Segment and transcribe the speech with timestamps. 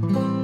[0.00, 0.39] Mm-hmm.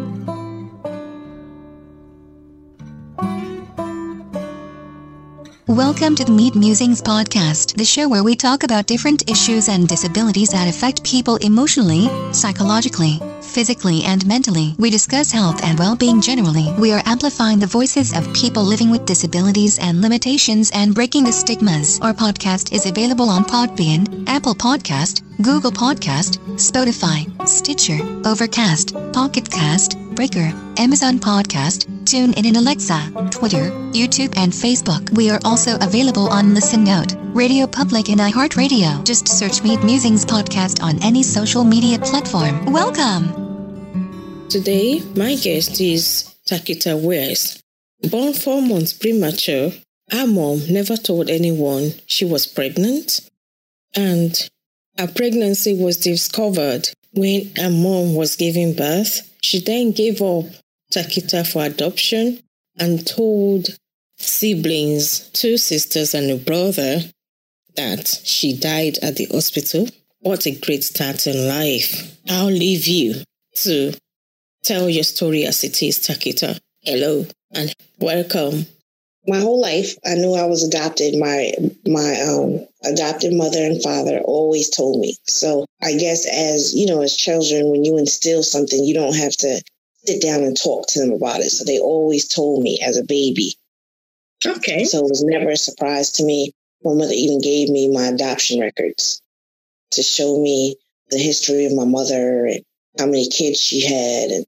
[5.69, 9.89] Welcome to the Meade Musings podcast, the show where we talk about different issues and
[9.89, 14.77] disabilities that affect people emotionally, psychologically, physically, and mentally.
[14.79, 16.73] We discuss health and well being generally.
[16.79, 21.33] We are amplifying the voices of people living with disabilities and limitations and breaking the
[21.33, 21.99] stigmas.
[22.01, 29.99] Our podcast is available on Podbean, Apple Podcast, Google Podcast, Spotify, Stitcher, Overcast, Pocket Cast,
[30.17, 35.15] Breaker, Amazon Podcast, TuneIn and Alexa, Twitter, YouTube and Facebook.
[35.15, 39.05] We are also available on Listen Note, Radio Public and iHeartRadio.
[39.05, 42.73] Just search Meade Musings podcast on any social media platform.
[42.73, 44.49] Welcome!
[44.49, 47.63] Today, my guest is Taqwetta West.
[48.11, 49.73] Born four months premature,
[50.11, 53.21] her mom never told anyone she was pregnant
[53.95, 54.49] and
[54.97, 59.29] her pregnancy was discovered when her mom was giving birth.
[59.43, 60.45] She then gave up
[60.93, 62.41] Taqwetta for adoption
[62.79, 63.69] and told
[64.19, 67.01] siblings, two sisters and a brother,
[67.75, 69.89] that she died at the hospital.
[70.21, 72.17] What a great start in life.
[72.29, 73.23] I'll leave you
[73.57, 73.95] to
[74.63, 76.59] tell your story as it is, Taqwetta.
[76.83, 78.67] Hello and welcome.
[79.27, 81.17] My whole life, I knew I was adopted.
[81.19, 81.53] My
[81.87, 85.17] my um, adopted mother and father always told me.
[85.25, 89.37] So I guess as you know, as children, when you instill something, you don't have
[89.39, 89.63] to
[90.05, 91.51] sit down and talk to them about it.
[91.51, 93.55] So they always told me as a baby.
[94.45, 94.85] Okay.
[94.85, 96.53] So it was never a surprise to me.
[96.85, 99.21] My mother even gave me my adoption records
[99.93, 100.77] to show me
[101.11, 102.63] the history of my mother and
[102.99, 104.47] how many kids she had and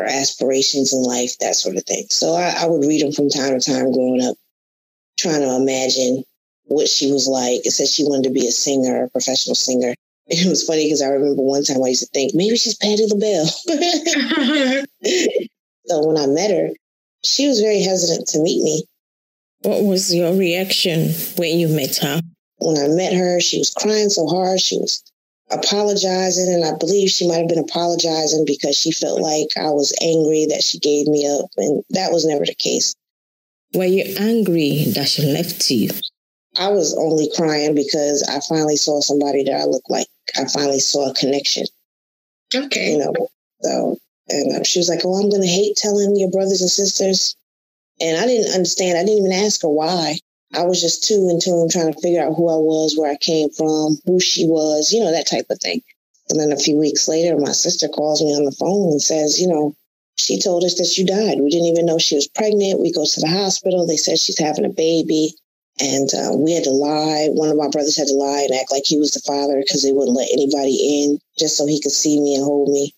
[0.00, 2.06] her aspirations in life, that sort of thing.
[2.10, 4.36] So I, I would read them from time to time growing up,
[5.18, 6.24] trying to imagine
[6.64, 7.66] what she was like.
[7.66, 9.94] It said she wanted to be a singer, a professional singer.
[10.32, 13.04] It was funny because I remember one time I used to think maybe she's Patti
[13.10, 13.46] LaBelle.
[15.86, 16.68] so when I met her,
[17.24, 18.84] she was very hesitant to meet me.
[19.62, 22.20] What was your reaction when you met her?
[22.58, 24.60] When I met her, she was crying so hard.
[24.60, 25.02] She was
[25.50, 29.96] apologizing, and I believe she might have been apologizing because she felt like I was
[30.00, 32.94] angry that she gave me up, and that was never the case.
[33.74, 35.90] Were you angry that she left you?
[36.58, 40.08] I was only crying because I finally saw somebody that I looked like.
[40.36, 41.66] I finally saw a connection.
[42.54, 42.92] Okay.
[42.92, 43.12] You know,
[43.62, 46.70] so, and uh, she was like, Oh, I'm going to hate telling your brothers and
[46.70, 47.36] sisters.
[48.00, 48.98] And I didn't understand.
[48.98, 50.18] I didn't even ask her why.
[50.52, 53.16] I was just too in tune trying to figure out who I was, where I
[53.16, 55.82] came from, who she was, you know, that type of thing.
[56.28, 59.40] And then a few weeks later, my sister calls me on the phone and says,
[59.40, 59.74] you know,
[60.16, 61.40] she told us that you died.
[61.40, 62.80] We didn't even know she was pregnant.
[62.80, 63.86] We go to the hospital.
[63.86, 65.34] They said she's having a baby.
[65.80, 67.28] And uh, we had to lie.
[67.30, 69.82] One of my brothers had to lie and act like he was the father because
[69.82, 72.94] they wouldn't let anybody in just so he could see me and hold me.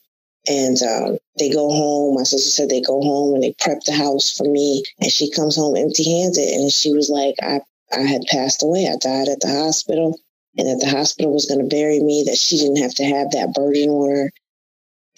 [0.49, 2.17] And um, they go home.
[2.17, 4.83] My sister said they go home and they prep the house for me.
[5.01, 6.49] And she comes home empty handed.
[6.49, 7.61] And she was like, I,
[7.93, 8.89] I had passed away.
[8.89, 10.19] I died at the hospital.
[10.59, 13.31] And that the hospital was going to bury me, that she didn't have to have
[13.31, 14.33] that burden on her.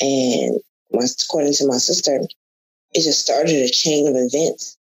[0.01, 0.61] And
[0.93, 2.21] my, according to my sister,
[2.93, 4.77] it just started a chain of events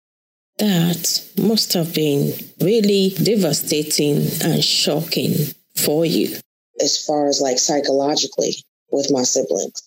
[0.59, 5.35] that must have been really devastating and shocking
[5.77, 6.37] for you.
[6.81, 8.57] As far as like psychologically
[8.91, 9.83] with my siblings.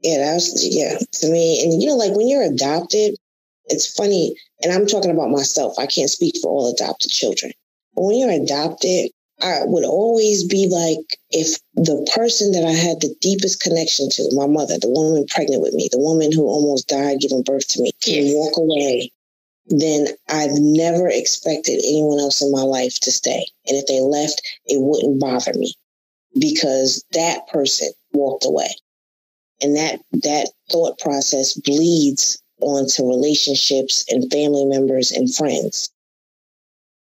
[0.00, 1.62] Yeah, that was, yeah, to me.
[1.62, 3.16] And you know, like when you're adopted,
[3.66, 5.78] it's funny, and I'm talking about myself.
[5.78, 7.52] I can't speak for all adopted children.
[7.94, 9.10] But when you're adopted,
[9.42, 14.34] I would always be like, if the person that I had the deepest connection to,
[14.34, 17.82] my mother, the woman pregnant with me, the woman who almost died giving birth to
[17.82, 18.34] me, can yes.
[18.34, 19.12] walk away
[19.68, 23.46] then I've never expected anyone else in my life to stay.
[23.66, 25.74] And if they left, it wouldn't bother me
[26.38, 28.70] because that person walked away.
[29.60, 35.88] And that, that thought process bleeds onto relationships and family members and friends.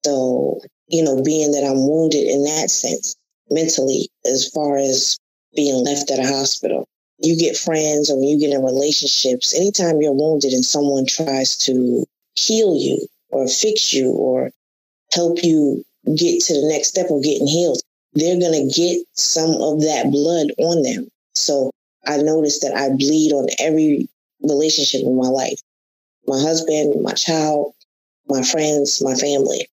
[0.06, 3.16] So, you know, being that I'm wounded in that sense,
[3.50, 5.18] mentally, as far as
[5.56, 6.88] being left at a hospital,
[7.20, 12.06] you get friends or you get in relationships, anytime you're wounded and someone tries to
[12.36, 14.52] heal you or fix you or
[15.12, 15.84] help you
[16.16, 17.82] get to the next step of getting healed,
[18.14, 21.10] they're going to get some of that blood on them.
[21.36, 21.72] So
[22.10, 24.10] I noticed that I bleed on every
[24.42, 25.62] relationship in my life
[26.28, 27.74] my husband, my child,
[28.28, 29.68] my friends, my family,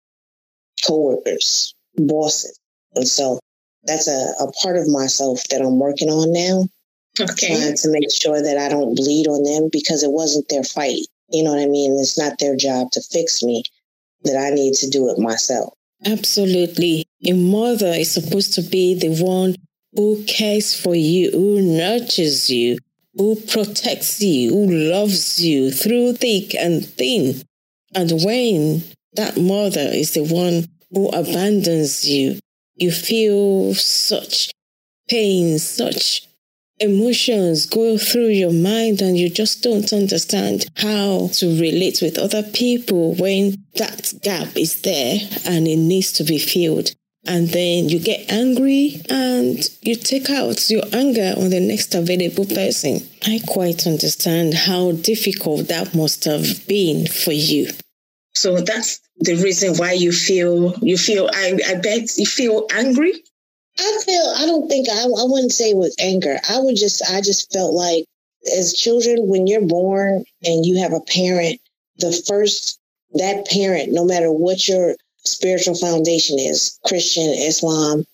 [0.87, 2.59] coworkers, bosses.
[2.95, 3.39] And so
[3.85, 6.69] that's a, a part of myself that I'm working on now.
[7.21, 7.49] Okay.
[7.49, 11.07] Trying to make sure that I don't bleed on them because it wasn't their fight.
[11.31, 11.99] You know what I mean?
[11.99, 13.63] It's not their job to fix me,
[14.25, 15.75] that I need to do it myself.
[16.05, 17.07] Absolutely.
[17.25, 19.57] A mother is supposed to be the one
[19.97, 22.79] who cares for you, who nurtures you,
[23.17, 27.43] who protects you, who loves you through thick and thin.
[27.95, 28.85] And when
[29.15, 32.39] that mother is the one who abandons you,
[32.77, 34.53] you feel such
[35.09, 36.27] pain, such
[36.79, 42.43] emotions go through your mind and you just don't understand how to relate with other
[42.43, 46.91] people when that gap is there and it needs to be filled.
[47.27, 52.47] And then you get angry and you take out your anger on the next available
[52.47, 53.07] person.
[53.27, 57.71] I quite understand how difficult that must have been for you.
[58.35, 63.15] So that's the reason why you feel you feel I, I bet you feel angry
[63.79, 66.39] I feel I don't think I I wouldn't say it was anger.
[66.49, 68.05] I would just I just felt like
[68.57, 71.61] as children when you're born and you have a parent,
[71.99, 72.79] the first
[73.15, 74.97] that parent, no matter what your
[75.27, 78.05] spiritual foundation is, Christian, Islam,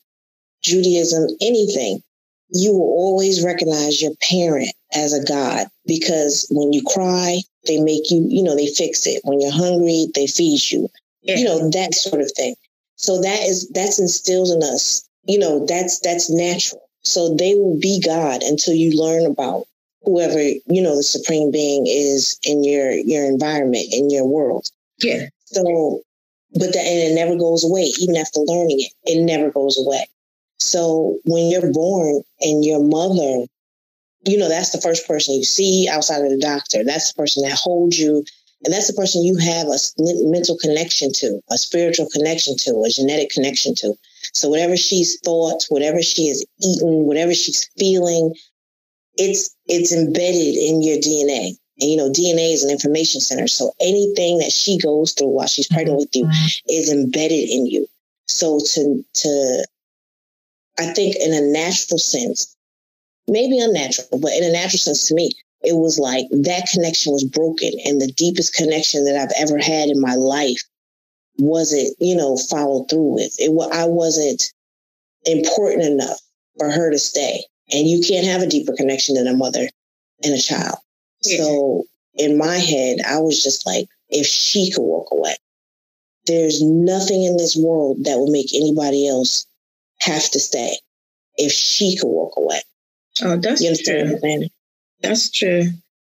[0.62, 2.02] Judaism, anything,
[2.50, 8.10] you will always recognize your parent as a God because when you cry, they make
[8.10, 9.20] you, you know, they fix it.
[9.24, 10.88] When you're hungry, they feed you.
[11.22, 11.36] Yeah.
[11.36, 12.56] You know, that sort of thing.
[12.96, 16.82] So that is that's instilled in us you know, that's that's natural.
[17.02, 19.64] So they will be God until you learn about
[20.02, 24.68] whoever, you know, the supreme being is in your your environment, in your world.
[24.98, 25.26] Yeah.
[25.46, 26.00] So
[26.54, 28.92] but that and it never goes away, even after learning it.
[29.04, 30.06] It never goes away.
[30.58, 33.46] So when you're born and your mother,
[34.24, 36.84] you know, that's the first person you see outside of the doctor.
[36.84, 38.24] That's the person that holds you.
[38.64, 42.90] And that's the person you have a mental connection to, a spiritual connection to, a
[42.90, 43.94] genetic connection to.
[44.34, 48.34] So whatever she's thought, whatever she has eaten, whatever she's feeling,
[49.16, 51.56] it's it's embedded in your DNA.
[51.82, 53.48] And you know, DNA is an information center.
[53.48, 56.70] So anything that she goes through while she's pregnant with you mm-hmm.
[56.70, 57.88] is embedded in you.
[58.28, 59.66] So to to
[60.78, 62.56] I think in a natural sense,
[63.26, 65.32] maybe unnatural, but in a natural sense to me,
[65.62, 69.88] it was like that connection was broken and the deepest connection that I've ever had
[69.88, 70.62] in my life
[71.38, 73.34] wasn't, you know, followed through with.
[73.40, 74.52] It I wasn't
[75.24, 76.20] important enough
[76.58, 77.44] for her to stay.
[77.72, 79.68] And you can't have a deeper connection than a mother
[80.22, 80.76] and a child.
[81.24, 81.38] Yeah.
[81.38, 81.84] So
[82.14, 85.36] in my head, I was just like, if she could walk away,
[86.26, 89.46] there's nothing in this world that would make anybody else
[90.00, 90.76] have to stay
[91.36, 92.60] if she could walk away.
[93.22, 94.18] Oh, that's true.
[95.00, 95.64] That's true.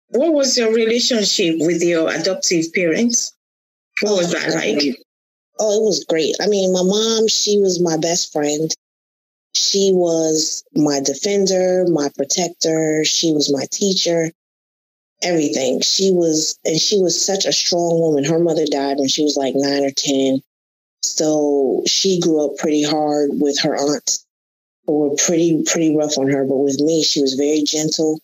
[0.10, 3.34] What was your relationship with your adoptive parents?
[4.02, 4.98] What was that oh, like?
[5.60, 6.36] Oh, it was great.
[6.42, 8.72] I mean, my mom, she was my best friend.
[9.54, 13.04] She was my defender, my protector.
[13.06, 14.32] She was my teacher,
[15.24, 15.82] everything.
[15.82, 18.24] She was, and she was such a strong woman.
[18.24, 20.42] Her mother died when she was like nine or 10.
[21.02, 24.26] So she grew up pretty hard with her aunts
[24.86, 26.46] who were pretty, pretty rough on her.
[26.46, 28.20] But with me, she was very gentle.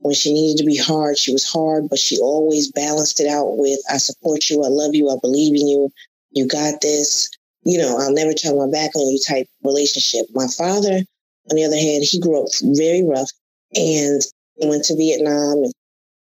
[0.00, 3.56] When she needed to be hard, she was hard, but she always balanced it out
[3.56, 5.90] with, I support you, I love you, I believe in you,
[6.30, 7.28] you got this,
[7.64, 10.26] you know, I'll never turn my back on you type relationship.
[10.32, 11.02] My father,
[11.50, 13.30] on the other hand, he grew up very rough
[13.74, 14.22] and
[14.62, 15.64] went to Vietnam.
[15.64, 15.72] And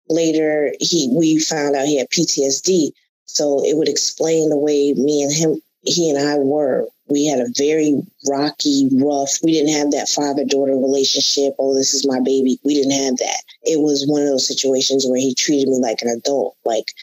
[0.09, 2.91] later, he we found out he had PTSD.
[3.25, 6.87] So it would explain the way me and him, he and I were.
[7.09, 9.31] We had a very rocky, rough.
[9.43, 11.53] We didn't have that father daughter relationship.
[11.59, 12.59] Oh, this is my baby.
[12.63, 13.43] We didn't have that.
[13.63, 16.55] It was one of those situations where he treated me like an adult.
[16.63, 16.93] Like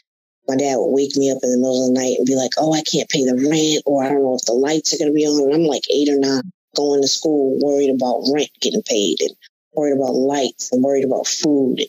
[0.47, 2.51] my dad would wake me up in the middle of the night and be like,
[2.57, 5.11] oh, I can't pay the rent, or I don't know if the lights are going
[5.11, 5.43] to be on.
[5.43, 9.31] And I'm like eight or nine, going to school, worried about rent getting paid and
[9.73, 11.79] worried about lights and worried about food.
[11.79, 11.87] And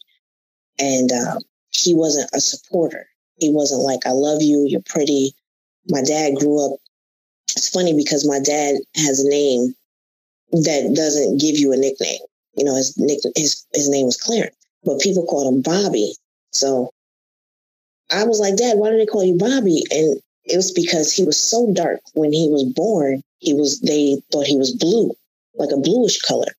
[1.12, 3.06] um, he wasn't a supporter.
[3.36, 5.34] He wasn't like, I love you, you're pretty.
[5.88, 6.78] My dad grew up.
[7.50, 9.74] It's funny because my dad has a name
[10.52, 12.20] that doesn't give you a nickname.
[12.54, 16.14] You know, his nick, his his name was Clarence, but people called him Bobby.
[16.50, 16.90] So
[18.10, 19.82] I was like, Dad, why do they call you Bobby?
[19.90, 23.22] And it was because he was so dark when he was born.
[23.38, 25.12] He was they thought he was blue,
[25.54, 26.52] like a bluish color.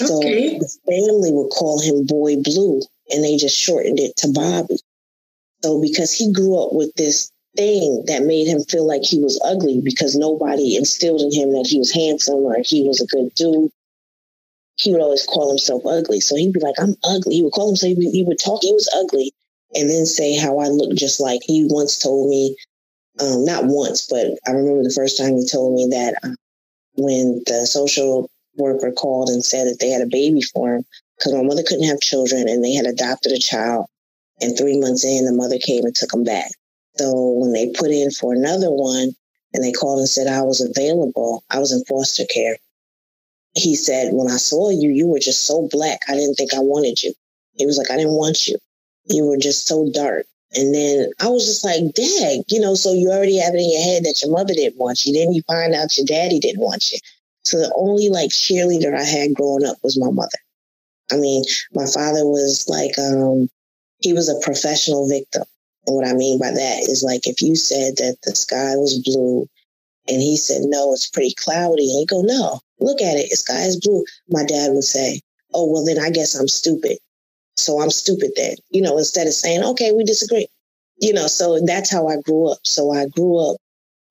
[0.00, 0.06] Okay.
[0.06, 4.78] So the family would call him Boy Blue, and they just shortened it to Bobby.
[5.62, 9.40] So because he grew up with this thing that made him feel like he was
[9.44, 13.34] ugly because nobody instilled in him that he was handsome or he was a good
[13.34, 13.70] dude.
[14.76, 16.20] He would always call himself ugly.
[16.20, 17.34] So he'd be like, I'm ugly.
[17.36, 19.32] He would call himself, he would talk, he was ugly
[19.74, 22.56] and then say how I look just like he once told me,
[23.20, 26.34] um, not once, but I remember the first time he told me that uh,
[26.94, 30.84] when the social worker called and said that they had a baby for him
[31.18, 33.86] because my mother couldn't have children and they had adopted a child.
[34.40, 36.50] And three months in, the mother came and took him back.
[36.96, 39.12] So when they put in for another one
[39.52, 42.56] and they called and said I was available, I was in foster care.
[43.54, 46.00] He said, When I saw you, you were just so black.
[46.08, 47.12] I didn't think I wanted you.
[47.54, 48.56] He was like, I didn't want you.
[49.06, 50.26] You were just so dark.
[50.54, 53.72] And then I was just like, Dad, you know, so you already have it in
[53.72, 55.12] your head that your mother didn't want you.
[55.12, 56.98] Then you find out your daddy didn't want you.
[57.42, 60.38] So the only like cheerleader I had growing up was my mother.
[61.10, 63.48] I mean, my father was like, um,
[64.00, 65.44] he was a professional victim.
[65.86, 68.98] And what I mean by that is like if you said that the sky was
[68.98, 69.48] blue
[70.06, 73.36] and he said, no, it's pretty cloudy, and you go, no, look at it, the
[73.36, 74.04] sky is blue.
[74.28, 75.20] My dad would say,
[75.54, 76.98] oh, well, then I guess I'm stupid.
[77.56, 80.46] So I'm stupid then, you know, instead of saying, okay, we disagree.
[81.00, 82.58] You know, so that's how I grew up.
[82.64, 83.56] So I grew up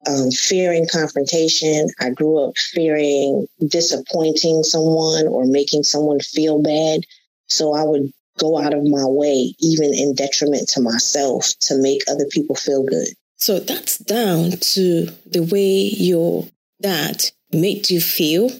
[0.05, 1.87] um, fearing confrontation.
[1.99, 7.01] I grew up fearing disappointing someone or making someone feel bad.
[7.47, 12.01] So I would go out of my way, even in detriment to myself, to make
[12.09, 13.07] other people feel good.
[13.37, 16.47] So that's down to the way your
[16.81, 18.51] dad made you feel.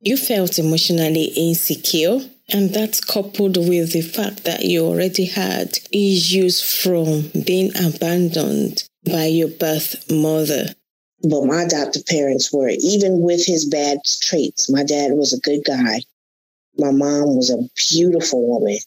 [0.00, 2.20] You felt emotionally insecure.
[2.48, 9.26] And that's coupled with the fact that you already had issues from being abandoned by
[9.26, 10.68] your birth mother.
[11.22, 15.64] But my adoptive parents were, even with his bad traits, my dad was a good
[15.64, 16.02] guy.
[16.78, 18.78] My mom was a beautiful woman.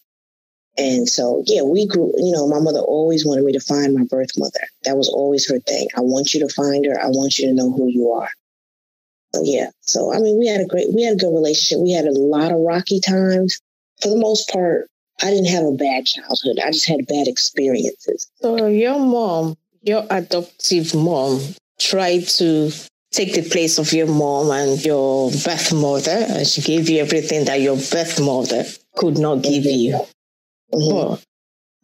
[0.77, 4.05] And so, yeah, we grew, you know, my mother always wanted me to find my
[4.05, 4.61] birth mother.
[4.83, 5.87] That was always her thing.
[5.97, 6.97] I want you to find her.
[7.01, 8.29] I want you to know who you are.
[9.35, 9.71] So, yeah.
[9.81, 11.83] So, I mean, we had a great, we had a good relationship.
[11.83, 13.59] We had a lot of rocky times.
[14.01, 14.89] For the most part,
[15.21, 16.59] I didn't have a bad childhood.
[16.63, 18.31] I just had bad experiences.
[18.35, 21.41] So, your mom, your adoptive mom,
[21.79, 22.71] tried to
[23.11, 27.45] take the place of your mom and your birth mother, and she gave you everything
[27.45, 28.63] that your birth mother
[28.95, 29.93] could not give you.
[30.73, 30.93] Mm-hmm.
[30.93, 31.19] Oh,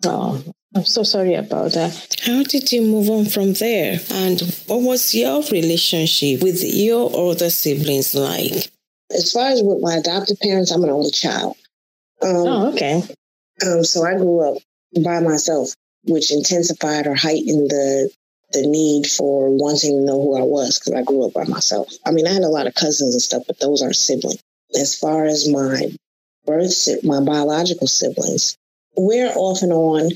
[0.05, 0.43] oh,
[0.75, 2.15] I'm so sorry about that.
[2.25, 3.99] How did you move on from there?
[4.11, 8.69] And what was your relationship with your other siblings like?
[9.11, 11.55] As far as with my adopted parents, I'm an only child.
[12.21, 13.03] Um, oh, okay.
[13.65, 14.61] Um, so I grew up
[15.03, 15.73] by myself,
[16.03, 18.11] which intensified or heightened the
[18.55, 21.91] the need for wanting to know who I was because I grew up by myself.
[22.05, 24.41] I mean, I had a lot of cousins and stuff, but those aren't siblings.
[24.79, 25.91] As far as my
[26.45, 28.57] birth, my biological siblings,
[28.97, 30.09] we're off and on.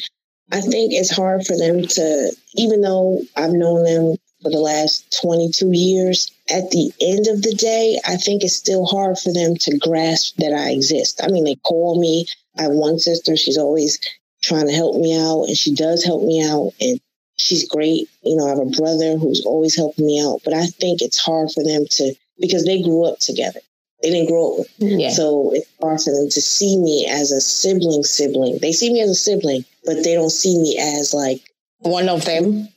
[0.52, 5.22] I think it's hard for them to, even though I've known them for the last
[5.22, 9.56] 22 years, at the end of the day, I think it's still hard for them
[9.58, 11.22] to grasp that I exist.
[11.24, 12.26] I mean, they call me.
[12.58, 14.00] I have one sister, she's always
[14.42, 17.00] trying to help me out, and she does help me out, and
[17.40, 18.08] she's great.
[18.22, 21.20] You know, I have a brother who's always helping me out, but I think it's
[21.20, 23.60] hard for them to, because they grew up together.
[24.04, 24.70] They didn't grow up with.
[24.80, 25.10] Yeah.
[25.10, 28.60] So it's hard for them to see me as a sibling sibling.
[28.62, 31.42] They see me as a sibling, but they don't see me as like
[31.80, 32.70] one of them.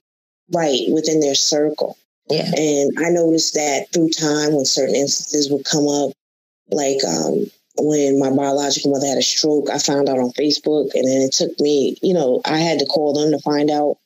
[0.52, 1.96] Right, within their circle.
[2.28, 2.50] Yeah.
[2.56, 6.12] And I noticed that through time when certain instances would come up,
[6.70, 7.46] like um,
[7.78, 11.32] when my biological mother had a stroke, I found out on Facebook and then it
[11.32, 13.96] took me, you know, I had to call them to find out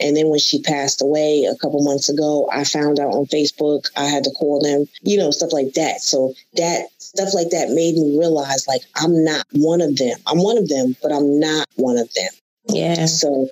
[0.00, 3.88] and then when she passed away a couple months ago, I found out on Facebook.
[3.96, 6.00] I had to call them, you know, stuff like that.
[6.00, 10.16] So that stuff like that made me realize like I'm not one of them.
[10.26, 12.30] I'm one of them, but I'm not one of them.
[12.68, 13.06] Yeah.
[13.06, 13.48] So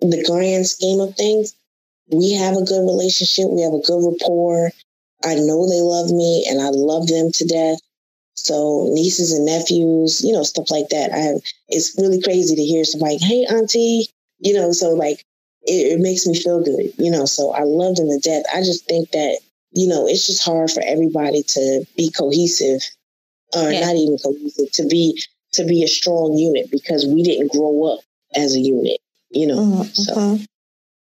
[0.00, 1.54] the grand scheme of things,
[2.10, 3.48] we have a good relationship.
[3.48, 4.70] We have a good rapport.
[5.24, 7.78] I know they love me and I love them to death.
[8.34, 11.12] So nieces and nephews, you know, stuff like that.
[11.12, 14.08] I have, it's really crazy to hear somebody, hey, auntie,
[14.40, 15.24] you know, so like
[15.64, 17.24] it, it makes me feel good, you know.
[17.24, 18.44] So I love them to death.
[18.54, 19.40] I just think that,
[19.72, 22.82] you know, it's just hard for everybody to be cohesive,
[23.54, 23.80] or yeah.
[23.80, 28.00] not even cohesive, to be to be a strong unit because we didn't grow up
[28.34, 28.98] as a unit,
[29.30, 29.58] you know.
[29.58, 29.82] Mm-hmm.
[29.92, 30.14] So.
[30.14, 30.44] Mm-hmm.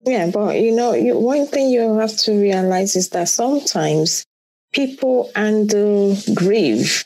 [0.06, 4.26] Yeah, but you know, you, one thing you have to realize is that sometimes
[4.72, 7.04] people handle grief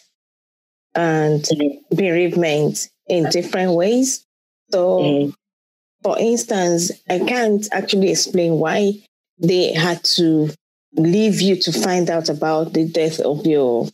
[0.93, 1.95] and mm-hmm.
[1.95, 4.25] bereavement in different ways.
[4.71, 5.29] So mm-hmm.
[6.03, 8.93] For instance, I can't actually explain why
[9.39, 10.49] they had to
[10.93, 13.87] leave you to find out about the death of your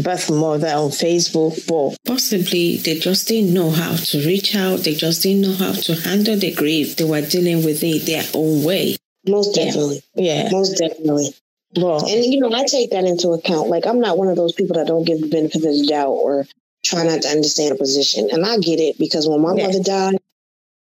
[0.00, 4.80] birth mother on Facebook, but possibly they just didn't know how to reach out.
[4.80, 6.96] They just didn't know how to handle the grief.
[6.96, 8.96] They were dealing with it their own way.
[9.26, 10.02] Most definitely.
[10.14, 10.48] Yeah.
[10.50, 11.34] Most definitely.
[11.76, 13.68] Well, and you know, I take that into account.
[13.68, 16.10] Like, I'm not one of those people that don't give the benefit of the doubt
[16.10, 16.46] or
[16.84, 18.28] try not to understand a position.
[18.30, 19.66] And I get it because when my yeah.
[19.66, 20.16] mother died,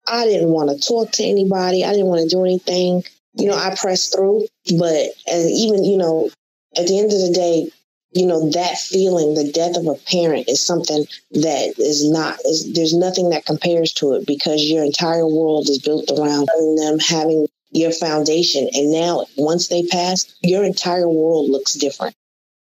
[0.08, 1.84] I didn't want to talk to anybody.
[1.84, 3.04] I didn't want to do anything.
[3.34, 4.46] You know, I pressed through,
[4.78, 6.30] but as even, you know,
[6.76, 7.70] at the end of the day,
[8.12, 12.72] you know, that feeling, the death of a parent is something that is not, is,
[12.72, 16.48] there's nothing that compares to it because your entire world is built around
[16.78, 18.68] them having your foundation.
[18.72, 22.14] And now, once they pass, your entire world looks different.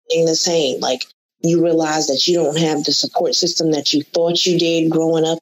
[0.10, 1.05] In the same, like
[1.41, 5.24] you realize that you don't have the support system that you thought you did growing
[5.24, 5.39] up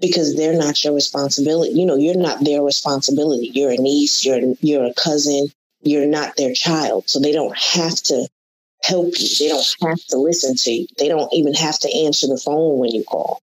[0.00, 1.72] because they're not your responsibility.
[1.72, 3.50] You know, you're not their responsibility.
[3.54, 5.48] You're a niece, you're you're a cousin,
[5.82, 7.08] you're not their child.
[7.08, 8.28] So they don't have to
[8.82, 9.28] help you.
[9.38, 10.86] They don't have to listen to you.
[10.98, 13.42] They don't even have to answer the phone when you call.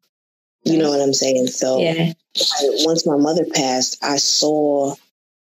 [0.64, 1.48] You know what I'm saying?
[1.48, 2.14] So Yeah.
[2.36, 4.96] I, once my mother passed, I saw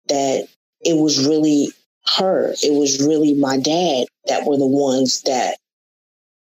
[0.08, 0.48] that
[0.82, 1.72] it was really
[2.16, 2.54] her.
[2.64, 5.58] It was really my dad that were the ones that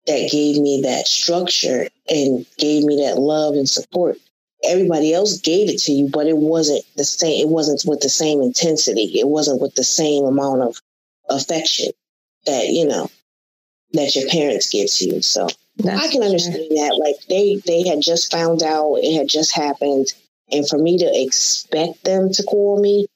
[0.07, 4.19] that gave me that structure and gave me that love and support.
[4.65, 7.41] Everybody else gave it to you, but it wasn't the same.
[7.41, 9.19] It wasn't with the same intensity.
[9.19, 10.81] It wasn't with the same amount of
[11.29, 11.91] affection
[12.47, 13.09] that you know
[13.93, 15.23] that your parents give to you.
[15.23, 15.49] So
[15.89, 16.99] I can understand that.
[16.99, 20.09] Like they they had just found out, it had just happened,
[20.51, 23.07] and for me to expect them to call me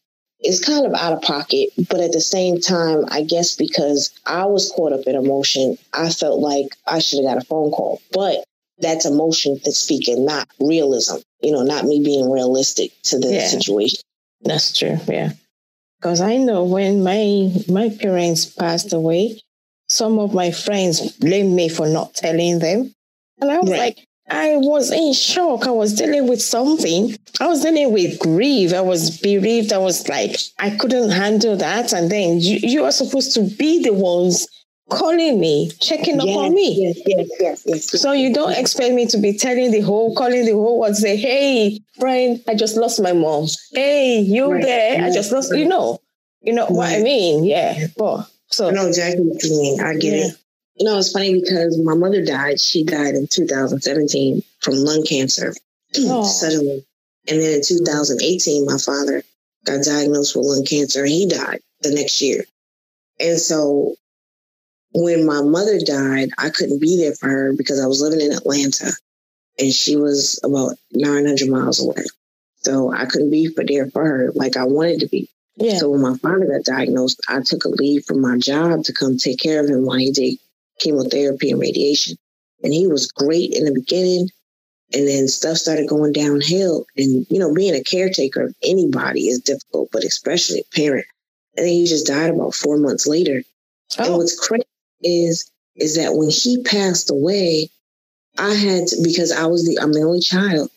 [0.44, 1.70] is kind of out of pocket.
[1.88, 6.10] But at the same time, I guess because I was caught up in emotion, I
[6.10, 8.00] felt like I should have got a phone call.
[8.12, 8.44] But
[8.78, 11.16] that's emotion that's speaking, not realism.
[11.40, 13.49] You know, not me being realistic to the Yeah.
[13.49, 14.00] situation.
[14.42, 14.99] That's true.
[15.09, 15.33] Yeah.
[16.00, 19.40] Because I know when my my parents passed away,
[19.88, 22.92] some of my friends blamed me for not telling them.
[23.40, 23.78] And I was Right.
[23.78, 25.66] like, I was in shock.
[25.66, 27.16] I was dealing with something.
[27.40, 28.73] I was dealing with grief.
[28.75, 29.73] I was bereaved.
[29.73, 31.92] I was like, I couldn't handle that.
[31.92, 34.47] And then you, you are supposed to be the ones
[34.90, 36.83] calling me, checking up on me.
[36.83, 37.93] Yes, yes, yes, yes.
[37.93, 38.00] yes.
[38.00, 41.16] So you don't expect me to be telling the whole, calling the whole world, say,
[41.16, 43.47] "Hey, friend, I just lost my mom.
[43.73, 44.62] Hey, you Right.
[44.62, 45.02] there?
[45.05, 46.00] I just lost." You know,
[46.43, 47.45] you know what I mean?
[47.45, 47.87] Yeah.
[47.97, 49.81] But so No, exactly what you mean.
[49.81, 50.26] I get Yeah.
[50.28, 50.35] it.
[50.76, 52.61] You know, it's funny because my mother died.
[52.61, 55.55] She died in 2017 from lung cancer
[55.99, 56.23] Oh.
[56.25, 56.85] suddenly.
[57.28, 59.25] And then in 2018, my father
[59.64, 62.45] got diagnosed with lung cancer and he died the next year.
[63.19, 63.97] And so
[64.96, 68.32] when my mother died, I couldn't be there for her because I was living in
[68.32, 68.92] Atlanta
[69.58, 72.04] and she was about 900 miles away.
[72.62, 75.28] So I couldn't be for there for her like I wanted to be.
[75.56, 78.92] yeah, So when my father got diagnosed, I took a leave from my job to
[78.94, 80.38] come take care of him while he did
[80.80, 82.16] chemotherapy and radiation.
[82.62, 84.30] And he was great in the beginning.
[84.94, 86.87] And then stuff started going downhill.
[86.96, 91.06] And, you know, being a caretaker of anybody is difficult, but especially a parent.
[91.56, 93.42] And then he just died about four months later.
[93.98, 94.64] And oh, what's crazy
[95.02, 97.68] is is that when he passed away,
[98.38, 100.70] I had to because I was the I'm the only child.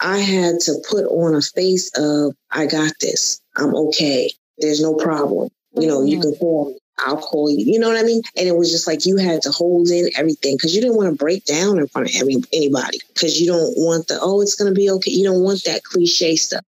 [0.00, 3.40] I had to put on a face of I got this.
[3.56, 4.30] I'm okay.
[4.58, 5.48] There's no problem.
[5.74, 6.30] You know, you mm-hmm.
[6.30, 6.78] can call me.
[6.98, 7.70] I'll call you.
[7.70, 8.22] You know what I mean?
[8.36, 11.10] And it was just like you had to hold in everything because you didn't want
[11.10, 14.54] to break down in front of every, anybody because you don't want the oh it's
[14.54, 15.10] gonna be okay.
[15.10, 16.64] You don't want that cliche stuff.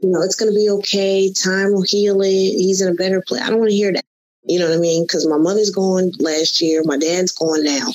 [0.00, 1.32] You know, it's gonna be okay.
[1.32, 2.28] Time will heal it.
[2.28, 3.42] He's in a better place.
[3.42, 4.04] I don't want to hear that.
[4.46, 5.04] You know what I mean?
[5.04, 7.88] Because my mother's gone last year, my dad's gone now,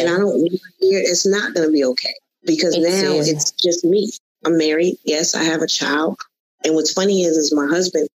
[0.00, 0.40] and I don't
[0.80, 3.32] hear it's not going to be okay because It's now easy.
[3.32, 4.10] it's just me.
[4.44, 4.96] I'm married.
[5.04, 6.18] Yes, I have a child.
[6.64, 8.08] And what's funny is, is my husband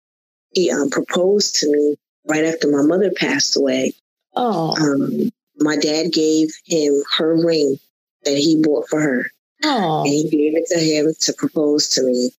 [0.51, 1.95] he um, proposed to me
[2.27, 3.93] right after my mother passed away.
[4.35, 7.77] oh, Um, my dad gave him her ring
[8.23, 9.29] that he bought for her,
[9.63, 12.31] oh, and he gave it to him to propose to me.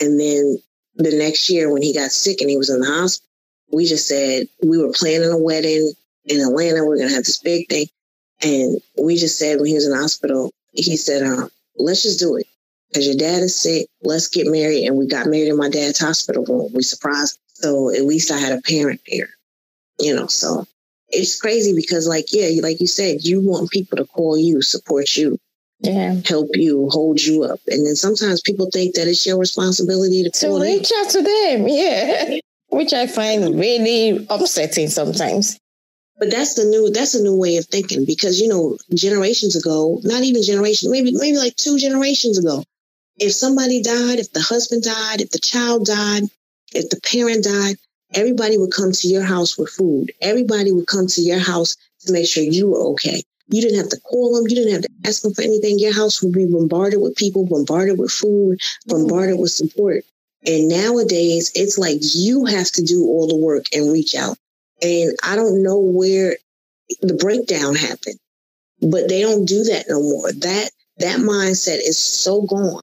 [0.00, 0.58] And then
[0.96, 3.28] the next year, when he got sick and he was in the hospital,
[3.72, 5.92] we just said we were planning a wedding
[6.26, 6.84] in Atlanta.
[6.84, 7.86] We are gonna have this big thing,
[8.42, 12.18] and we just said when he was in the hospital, he said, um, "Let's just
[12.18, 12.46] do it
[12.88, 13.88] because your dad is sick.
[14.02, 16.72] Let's get married." And we got married in my dad's hospital room.
[16.72, 19.30] We surprised, so at least I had a parent there,
[19.98, 20.26] you know.
[20.26, 20.66] So
[21.08, 25.16] it's crazy because, like, yeah, like you said, you want people to call you, support
[25.16, 25.38] you,
[25.80, 26.16] yeah.
[26.26, 27.60] help you, hold you up.
[27.68, 31.68] And then sometimes people think that it's your responsibility to To reach out to them,
[31.68, 32.38] yeah,
[32.74, 35.58] which I find really upsetting sometimes.
[36.18, 40.00] But that's the new that's a new way of thinking because you know, generations ago,
[40.04, 42.62] not even generations, maybe maybe like two generations ago,
[43.16, 46.24] if somebody died, if the husband died, if the child died,
[46.72, 47.76] if the parent died,
[48.14, 50.12] everybody would come to your house with food.
[50.20, 53.22] Everybody would come to your house to make sure you were okay.
[53.48, 54.48] You didn't have to call them.
[54.48, 55.78] You didn't have to ask them for anything.
[55.78, 60.04] Your house would be bombarded with people, bombarded with food, bombarded with support.
[60.46, 64.36] And nowadays, it's like you have to do all the work and reach out.
[64.82, 66.36] And I don't know where
[67.00, 68.18] the breakdown happened,
[68.80, 70.32] but they don't do that no more.
[70.32, 72.82] That that mindset is so gone.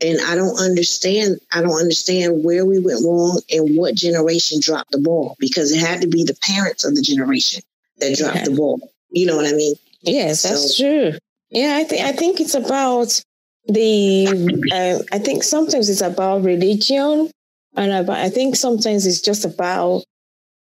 [0.00, 1.38] And I don't understand.
[1.52, 5.78] I don't understand where we went wrong and what generation dropped the ball because it
[5.78, 7.62] had to be the parents of the generation
[7.98, 8.44] that dropped Yeah.
[8.46, 8.90] the ball.
[9.10, 9.76] You know what I mean?
[10.00, 11.12] Yes, that's true.
[11.50, 13.22] Yeah, I think I think it's about
[13.66, 14.26] the.
[14.72, 17.30] Uh, I think sometimes it's about religion,
[17.76, 20.04] and about, I think sometimes it's just about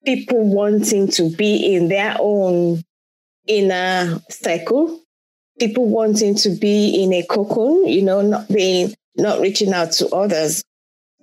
[0.06, 2.82] people wanting to be in their own
[3.48, 5.02] inner circle
[5.60, 10.08] people wanting to be in a cocoon, you know, not being, not reaching out to
[10.10, 10.64] others.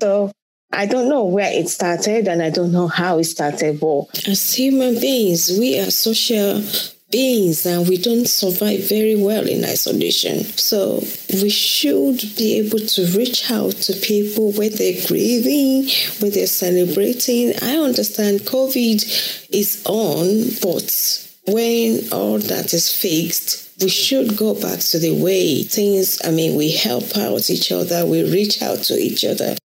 [0.00, 0.30] So
[0.72, 4.54] I don't know where it started and I don't know how it started, but as
[4.54, 6.62] human beings, we are social
[7.10, 10.44] beings and we don't survive very well in isolation.
[10.44, 11.02] So
[11.42, 15.88] we should be able to reach out to people when they're grieving,
[16.20, 17.52] when they're celebrating.
[17.62, 24.80] I understand COVID is on, but when all that is fixed, we should go back
[24.80, 28.94] to the way things, I mean, we help out each other, we reach out to
[28.94, 29.56] each other,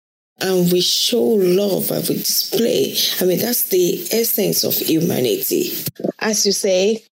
[0.41, 2.95] and we show love and we display.
[3.21, 5.71] I mean, that's the essence of humanity.
[6.19, 7.03] As you say,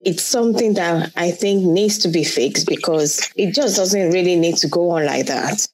[0.00, 4.56] it's something that I think needs to be fixed because it just doesn't really need
[4.58, 5.66] to go on like that.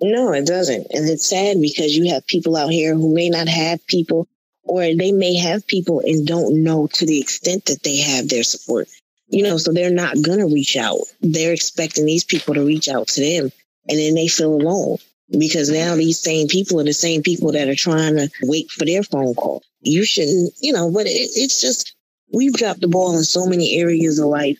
[0.00, 0.86] No, it doesn't.
[0.90, 4.28] And it's sad because you have people out here who may not have people
[4.64, 8.42] or they may have people and don't know to the extent that they have their
[8.42, 8.88] support.
[9.28, 10.98] You know, so they're not going to reach out.
[11.20, 13.50] They're expecting these people to reach out to them
[13.88, 14.98] and then they feel alone
[15.30, 18.84] because now these same people are the same people that are trying to wait for
[18.84, 19.62] their phone call.
[19.80, 21.93] You shouldn't, you know, but it, it's just,
[22.34, 24.58] we've dropped the ball in so many areas of life.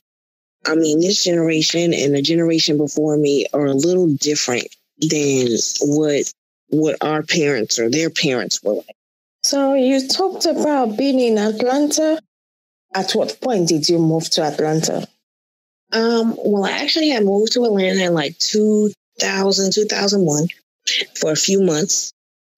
[0.66, 5.48] I mean, this generation and the generation before me are a little different than
[5.82, 6.32] what
[6.70, 8.96] what our parents or their parents were like.
[9.42, 12.20] So you talked about being in Atlanta.
[12.94, 15.06] At what point did you move to Atlanta?
[15.92, 20.48] Um, well, I actually had moved to Atlanta in like 2000, 2001
[21.16, 22.12] for a few months,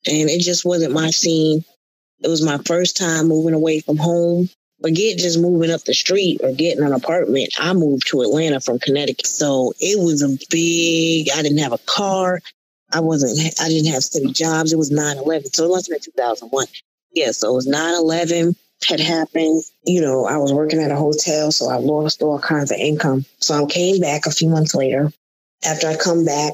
[0.06, 1.64] and it just wasn't my scene.
[2.20, 4.48] It was my first time moving away from home.
[4.82, 7.54] Forget just moving up the street or getting an apartment.
[7.58, 9.26] I moved to Atlanta from Connecticut.
[9.26, 12.40] So it was a big, I didn't have a car.
[12.92, 14.72] I wasn't, I didn't have steady jobs.
[14.72, 15.52] It was 9 11.
[15.52, 16.66] So it must have been 2001.
[17.12, 17.30] Yeah.
[17.30, 18.54] So it was 9 11
[18.86, 19.62] had happened.
[19.84, 21.50] You know, I was working at a hotel.
[21.52, 23.24] So I lost all kinds of income.
[23.38, 25.10] So I came back a few months later.
[25.64, 26.52] After I come back,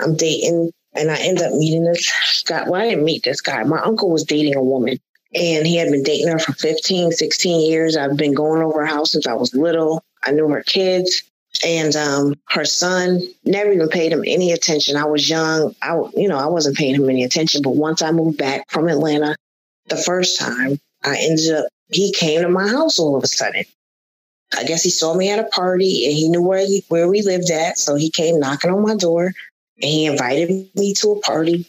[0.00, 2.68] I'm dating and I end up meeting this guy.
[2.68, 3.62] Well, I didn't meet this guy.
[3.62, 4.98] My uncle was dating a woman
[5.34, 7.96] and he had been dating her for 15, 16 years.
[7.96, 10.02] I've been going over her house since I was little.
[10.24, 11.22] I knew her kids
[11.64, 14.96] and um, her son never even paid him any attention.
[14.96, 15.74] I was young.
[15.82, 17.62] I, you know, I wasn't paying him any attention.
[17.62, 19.36] But once I moved back from Atlanta,
[19.88, 23.64] the first time I ended up, he came to my house all of a sudden.
[24.56, 27.22] I guess he saw me at a party and he knew where he, where we
[27.22, 29.34] lived at, so he came knocking on my door and
[29.90, 31.66] he invited me to a party.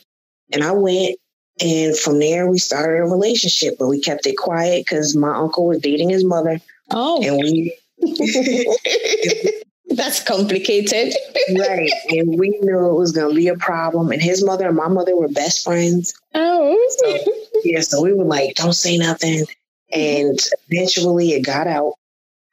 [0.51, 1.17] And I went,
[1.61, 5.67] and from there we started a relationship, but we kept it quiet because my uncle
[5.67, 6.59] was dating his mother.
[6.89, 7.75] Oh, and we
[9.95, 11.13] That's complicated.
[11.57, 11.91] right.
[12.09, 14.11] And we knew it was going to be a problem.
[14.11, 16.13] And his mother and my mother were best friends.
[16.33, 16.77] Oh.
[16.99, 17.81] So, yeah.
[17.81, 19.45] So we were like, don't say nothing.
[19.91, 21.95] And eventually it got out.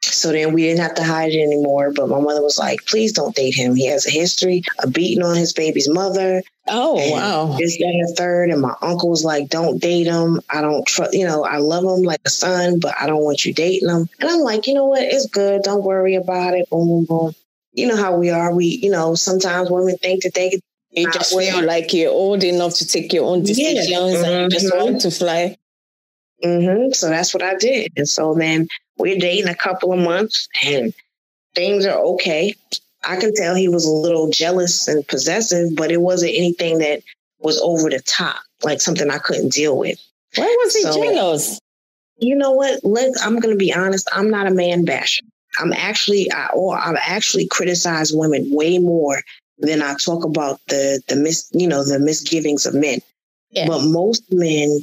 [0.01, 1.93] So then we didn't have to hide it anymore.
[1.93, 3.75] But my mother was like, please don't date him.
[3.77, 6.43] He has a history of beating on his baby's mother.
[6.71, 7.57] Oh, wow.
[7.59, 8.51] This, that, and the third.
[8.51, 10.41] And my uncle was like, don't date him.
[10.51, 13.45] I don't trust, you know, I love him like a son, but I don't want
[13.45, 14.09] you dating him.
[14.21, 15.03] And I'm like, you know what?
[15.03, 15.63] It's good.
[15.63, 16.69] Don't worry about it.
[16.71, 17.33] Boom, boom, boom.
[17.73, 18.55] You know how we are.
[18.55, 20.61] We, you know, sometimes women think that they.
[20.91, 23.99] You just feel like you're old enough to take your own decisions yeah.
[23.99, 24.25] mm-hmm.
[24.25, 24.85] and you just mm-hmm.
[24.85, 25.57] want to fly.
[26.43, 26.93] Mm-hmm.
[26.93, 27.93] So that's what I did.
[27.97, 30.95] And so then we're dating a couple of months and
[31.55, 32.55] things are okay.
[33.09, 37.03] I can tell he was a little jealous and possessive, but it wasn't anything that
[37.41, 39.99] was over the top, like something I couldn't deal with.
[40.37, 41.59] Why was he so, jealous?
[42.19, 42.85] You know what?
[42.85, 44.09] Let I'm going to be honest.
[44.13, 45.25] I'm not a man basher.
[45.59, 49.23] I'm actually, I, or I actually criticize women way more
[49.57, 53.01] than I talk about the the mis, you know, the misgivings of men.
[53.53, 53.69] Yeah.
[53.69, 54.81] But most men,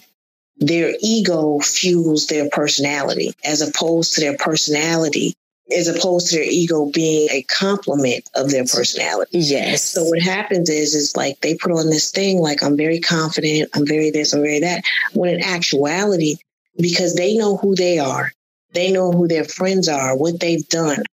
[0.57, 5.35] their ego fuels their personality, as opposed to their personality
[5.75, 9.39] as opposed to their ego being a complement of their personality.
[9.39, 9.83] Yes.
[9.83, 13.69] So what happens is, is like they put on this thing like I'm very confident,
[13.73, 14.83] I'm very this, I'm very that.
[15.13, 16.35] When in actuality,
[16.77, 18.31] because they know who they are,
[18.73, 21.03] they know who their friends are, what they've done,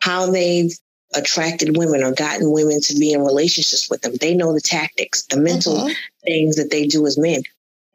[0.00, 0.72] how they've
[1.14, 4.14] attracted women or gotten women to be in relationships with them.
[4.20, 5.94] They know the tactics, the mental uh-huh.
[6.24, 7.42] things that they do as men,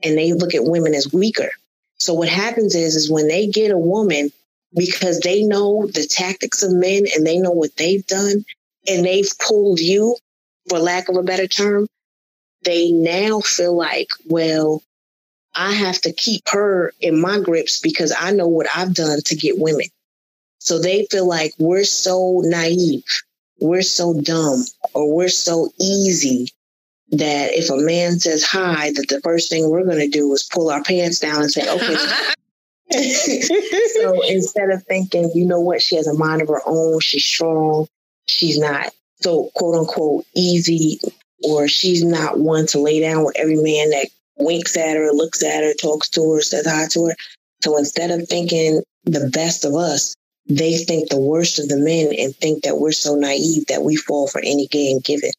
[0.04, 1.50] and they look at women as weaker.
[1.98, 4.32] So what happens is, is when they get a woman
[4.76, 8.46] because they know the tactics of men and they know what they've done
[8.88, 10.16] and they've pulled you,
[10.70, 11.88] for lack of a better term,
[12.64, 14.82] they now feel like, well,
[15.56, 19.36] I have to keep her in my grips because I know what I've done to
[19.36, 19.86] get women.
[20.60, 23.04] So they feel like we're so naive,
[23.60, 26.50] we're so dumb, or we're so easy
[27.12, 30.50] that if a man says hi, that the first thing we're going to do is
[30.52, 31.96] pull our pants down and say, okay,
[32.92, 37.26] so instead of thinking, you know what, she has a mind of her own, she's
[37.26, 37.88] strong,
[38.26, 41.00] she's not so quote unquote easy,
[41.44, 45.44] or she's not one to lay down with every man that winks at her, looks
[45.44, 47.16] at her, talks to her, says hi to her.
[47.64, 50.16] So instead of thinking the best of us,
[50.48, 53.96] they think the worst of the men and think that we're so naive that we
[53.96, 55.32] fall for any game given.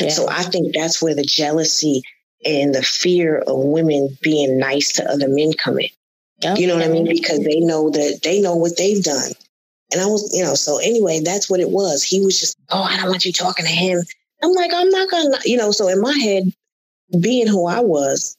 [0.00, 0.08] Yeah.
[0.08, 2.02] So I think that's where the jealousy
[2.44, 5.88] and the fear of women being nice to other men come in.
[6.44, 6.60] Okay.
[6.60, 7.06] You know what I mean?
[7.06, 9.32] Because they know that they know what they've done.
[9.92, 12.02] And I was, you know, so anyway, that's what it was.
[12.02, 14.02] He was just, oh, I don't want you talking to him.
[14.42, 16.52] I'm like, I'm not gonna, you know, so in my head,
[17.20, 18.36] being who I was,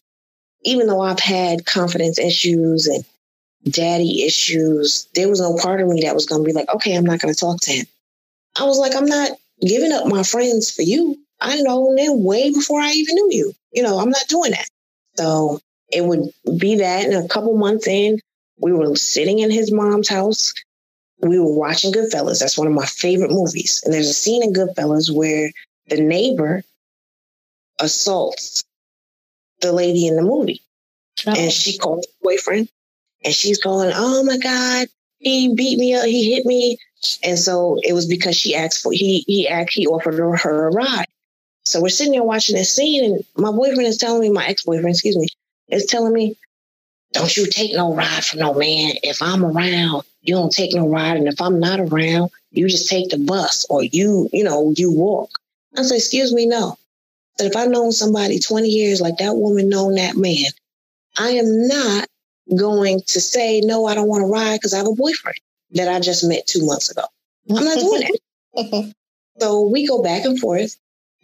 [0.63, 3.03] even though I've had confidence issues and
[3.73, 7.05] daddy issues, there was no part of me that was gonna be like, okay, I'm
[7.05, 7.85] not gonna talk to him.
[8.59, 9.31] I was like, I'm not
[9.61, 11.17] giving up my friends for you.
[11.39, 13.53] I know them way before I even knew you.
[13.71, 14.67] You know, I'm not doing that.
[15.15, 15.59] So
[15.91, 17.05] it would be that.
[17.05, 18.19] And a couple months in,
[18.59, 20.53] we were sitting in his mom's house.
[21.21, 22.39] We were watching Goodfellas.
[22.39, 23.81] That's one of my favorite movies.
[23.83, 25.51] And there's a scene in Goodfellas where
[25.87, 26.63] the neighbor
[27.79, 28.63] assaults
[29.61, 30.61] the lady in the movie.
[31.25, 31.33] Oh.
[31.35, 32.69] And she calls her boyfriend
[33.23, 34.87] and she's going, Oh my God,
[35.19, 36.77] he beat me up, he hit me.
[37.23, 40.67] And so it was because she asked for he he asked he offered her, her
[40.67, 41.07] a ride.
[41.63, 44.87] So we're sitting there watching this scene, and my boyfriend is telling me, my ex-boyfriend,
[44.87, 45.27] excuse me,
[45.69, 46.35] is telling me,
[47.13, 48.95] Don't you take no ride from no man.
[49.03, 51.17] If I'm around, you don't take no ride.
[51.17, 54.91] And if I'm not around, you just take the bus or you, you know, you
[54.91, 55.39] walk.
[55.75, 56.77] I said, excuse me, no.
[57.37, 60.51] But if I've known somebody 20 years like that woman known that man,
[61.17, 62.07] I am not
[62.55, 65.39] going to say, no, I don't want to ride because I have a boyfriend
[65.71, 67.03] that I just met two months ago.
[67.49, 68.93] I'm not doing that.
[69.39, 70.75] so we go back and forth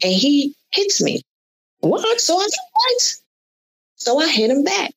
[0.04, 1.24] and he hits me.
[1.80, 2.22] What?
[2.22, 3.16] So I said, what?
[4.04, 4.94] So I hit him back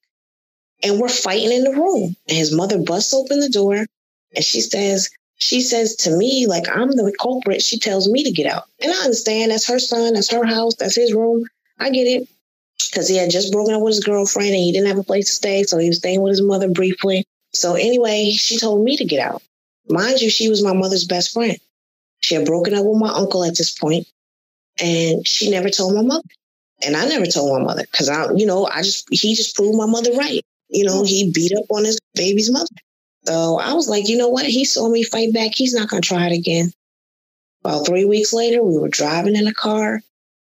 [0.82, 2.16] and we're fighting in the room.
[2.28, 3.86] And his mother busts open the door
[4.34, 7.62] and she says, she says to me, like I'm the culprit.
[7.62, 8.64] She tells me to get out.
[8.80, 11.44] And I understand that's her son, that's her house, that's his room.
[11.78, 12.28] I get it.
[12.90, 15.26] Because he had just broken up with his girlfriend and he didn't have a place
[15.26, 15.62] to stay.
[15.62, 17.24] So he was staying with his mother briefly.
[17.52, 19.42] So anyway, she told me to get out.
[19.88, 21.58] Mind you, she was my mother's best friend.
[22.20, 24.06] She had broken up with my uncle at this point,
[24.80, 26.28] and she never told my mother.
[26.84, 29.78] And I never told my mother because I, you know, I just he just proved
[29.78, 30.44] my mother right.
[30.68, 32.66] You know, he beat up on his baby's mother.
[33.24, 34.46] So I was like, you know what?
[34.46, 35.52] He saw me fight back.
[35.54, 36.72] He's not going to try it again.
[37.64, 40.00] About three weeks later, we were driving in a car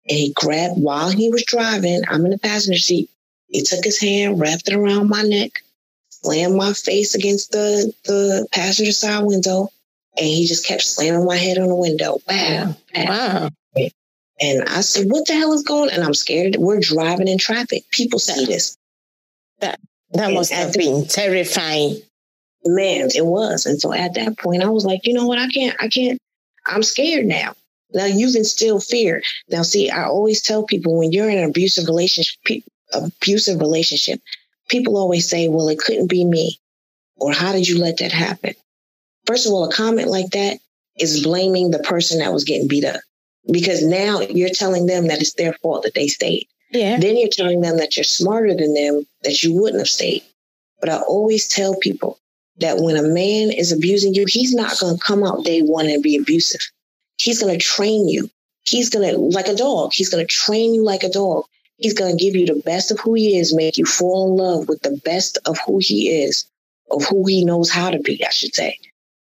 [0.10, 3.10] and he grabbed, while he was driving, I'm in the passenger seat.
[3.48, 5.64] He took his hand, wrapped it around my neck,
[6.10, 9.70] slammed my face against the, the passenger side window,
[10.18, 12.20] and he just kept slamming my head on the window.
[12.28, 12.76] Wow.
[12.96, 13.50] Wow.
[14.42, 15.96] And I said, what the hell is going on?
[15.96, 16.56] And I'm scared.
[16.58, 17.84] We're driving in traffic.
[17.92, 18.78] People see this.
[19.60, 19.80] That
[20.14, 22.02] that must have been terrifying
[22.66, 23.66] man, it was.
[23.66, 25.40] And so at that point, I was like, you know what?
[25.40, 26.20] I can't, I can't,
[26.66, 27.54] I'm scared now.
[27.94, 29.24] Now you can still fear.
[29.50, 34.22] Now, see, I always tell people when you're in an abusive relationship, abusive relationship,
[34.68, 36.60] people always say, well, it couldn't be me.
[37.18, 38.54] Or how did you let that happen?
[39.26, 40.60] First of all, a comment like that
[40.98, 43.02] is blaming the person that was getting beat up
[43.52, 46.48] because now you're telling them that it's their fault that they stayed.
[46.72, 47.00] Yeah.
[47.00, 50.24] Then you're telling them that you're smarter than them, that you wouldn't have stayed.
[50.80, 52.20] But I always tell people
[52.58, 55.88] that when a man is abusing you, he's not going to come out day one
[55.88, 56.62] and be abusive.
[57.18, 58.30] He's going to train you.
[58.64, 61.46] He's going to, like a dog, he's going to train you like a dog.
[61.78, 64.38] He's going to give you the best of who he is, make you fall in
[64.38, 66.46] love with the best of who he is,
[66.92, 68.78] of who he knows how to be, I should say.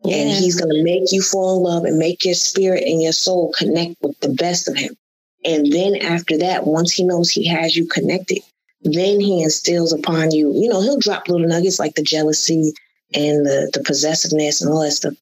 [0.09, 0.17] Yeah.
[0.17, 3.13] And he's going to make you fall in love and make your spirit and your
[3.13, 4.97] soul connect with the best of him.
[5.45, 8.41] And then after that, once he knows he has you connected,
[8.83, 12.73] then he instills upon you, you know, he'll drop little nuggets like the jealousy,
[13.15, 15.15] and the, the possessiveness and all that stuff,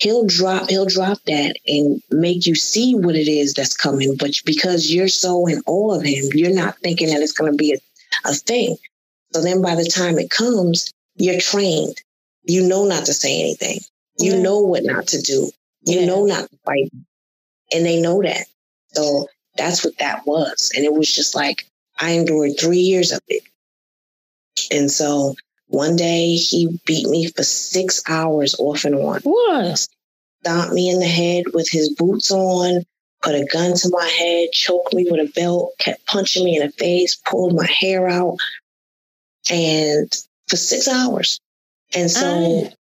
[0.00, 4.16] he'll drop he'll drop that and make you see what it is that's coming.
[4.16, 7.56] But because you're so in awe of him, you're not thinking that it's going to
[7.56, 8.76] be a, a thing.
[9.32, 12.00] So then by the time it comes, you're trained.
[12.44, 13.80] You know not to say anything.
[14.18, 14.42] You yeah.
[14.42, 15.50] know what not to do.
[15.82, 16.06] You yeah.
[16.06, 16.90] know not to fight.
[17.72, 18.46] And they know that.
[18.92, 20.72] So that's what that was.
[20.74, 21.66] And it was just like,
[22.00, 23.42] I endured three years of it.
[24.70, 25.34] And so
[25.66, 29.20] one day he beat me for six hours off and on.
[29.22, 29.86] What?
[30.42, 32.84] Stomped me in the head with his boots on,
[33.22, 36.66] put a gun to my head, choked me with a belt, kept punching me in
[36.66, 38.38] the face, pulled my hair out,
[39.50, 40.10] and
[40.46, 41.40] for six hours.
[41.94, 42.74] And so I,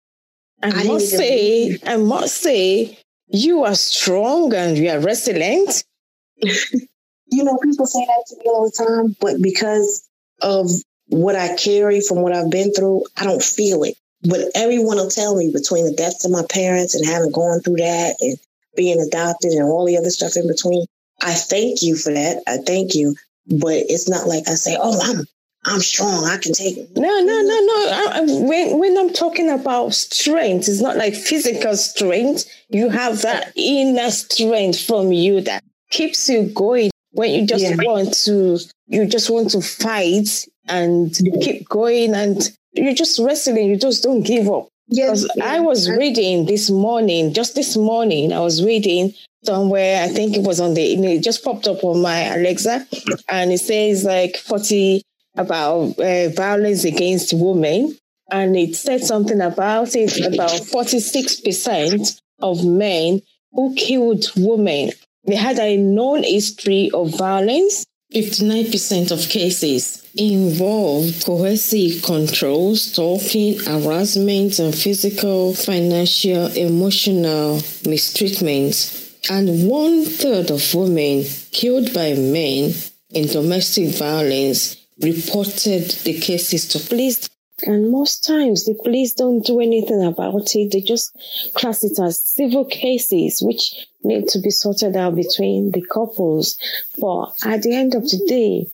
[0.64, 5.84] I, I must say, I must say, you are strong and you are resilient.
[6.42, 10.08] you know, people say that to me all the time, but because
[10.42, 10.70] of
[11.08, 13.96] what I carry from what I've been through, I don't feel it.
[14.24, 17.78] But everyone will tell me between the deaths of my parents and having gone through
[17.78, 18.38] that and
[18.76, 20.86] being adopted and all the other stuff in between.
[21.22, 22.42] I thank you for that.
[22.48, 23.16] I thank you.
[23.48, 25.26] But it's not like I say, oh, I'm
[25.68, 26.24] I'm strong.
[26.24, 26.96] I can take it.
[26.96, 27.90] No, no, no, no.
[27.92, 32.46] I, I, when, when I'm talking about strength, it's not like physical strength.
[32.70, 37.76] You have that inner strength from you that keeps you going when you just yeah.
[37.80, 43.70] want to, you just want to fight and keep going and you're just wrestling.
[43.70, 44.70] You just don't give up.
[44.88, 45.26] Yes.
[45.42, 50.44] I was reading this morning, just this morning, I was reading somewhere, I think it
[50.44, 52.88] was on the, it just popped up on my Alexa
[53.28, 55.02] and it says like 40,
[55.38, 57.98] about uh, violence against women.
[58.30, 63.22] And it said something about it about 46% of men
[63.52, 64.92] who killed women.
[65.26, 67.86] They had a known history of violence.
[68.14, 78.94] 59% of cases involve coercive control, stalking, harassment, and physical, financial, emotional mistreatment.
[79.30, 82.74] And one third of women killed by men
[83.10, 87.30] in domestic violence reported the cases to police.
[87.64, 90.72] And most times the police don't do anything about it.
[90.72, 91.12] They just
[91.56, 96.58] class it as civil cases, which need to be sorted out between the couples.
[97.00, 98.68] But at the end of the day,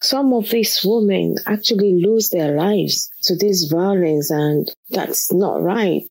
[0.00, 6.02] some of these women actually lose their lives to this violence and that's not right.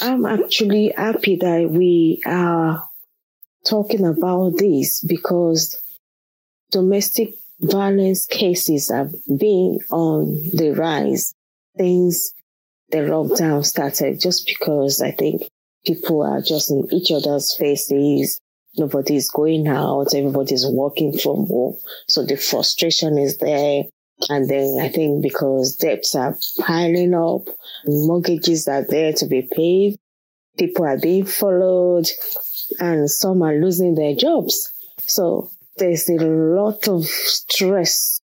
[0.00, 2.88] I'm actually happy that we are
[3.64, 5.76] talking about this because
[6.70, 11.34] domestic violence cases have been on the rise
[11.76, 12.32] since
[12.90, 15.42] the lockdown started, just because I think
[15.84, 18.40] people are just in each other's faces.
[18.76, 20.14] Nobody's going out.
[20.14, 21.76] Everybody's working from home.
[22.08, 23.84] So the frustration is there.
[24.28, 27.48] And then I think because debts are piling up,
[27.86, 29.96] mortgages are there to be paid,
[30.58, 32.06] people are being followed,
[32.80, 34.72] and some are losing their jobs.
[35.02, 38.20] So there's a lot of stress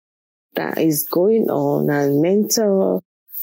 [0.54, 3.02] that is going on and mental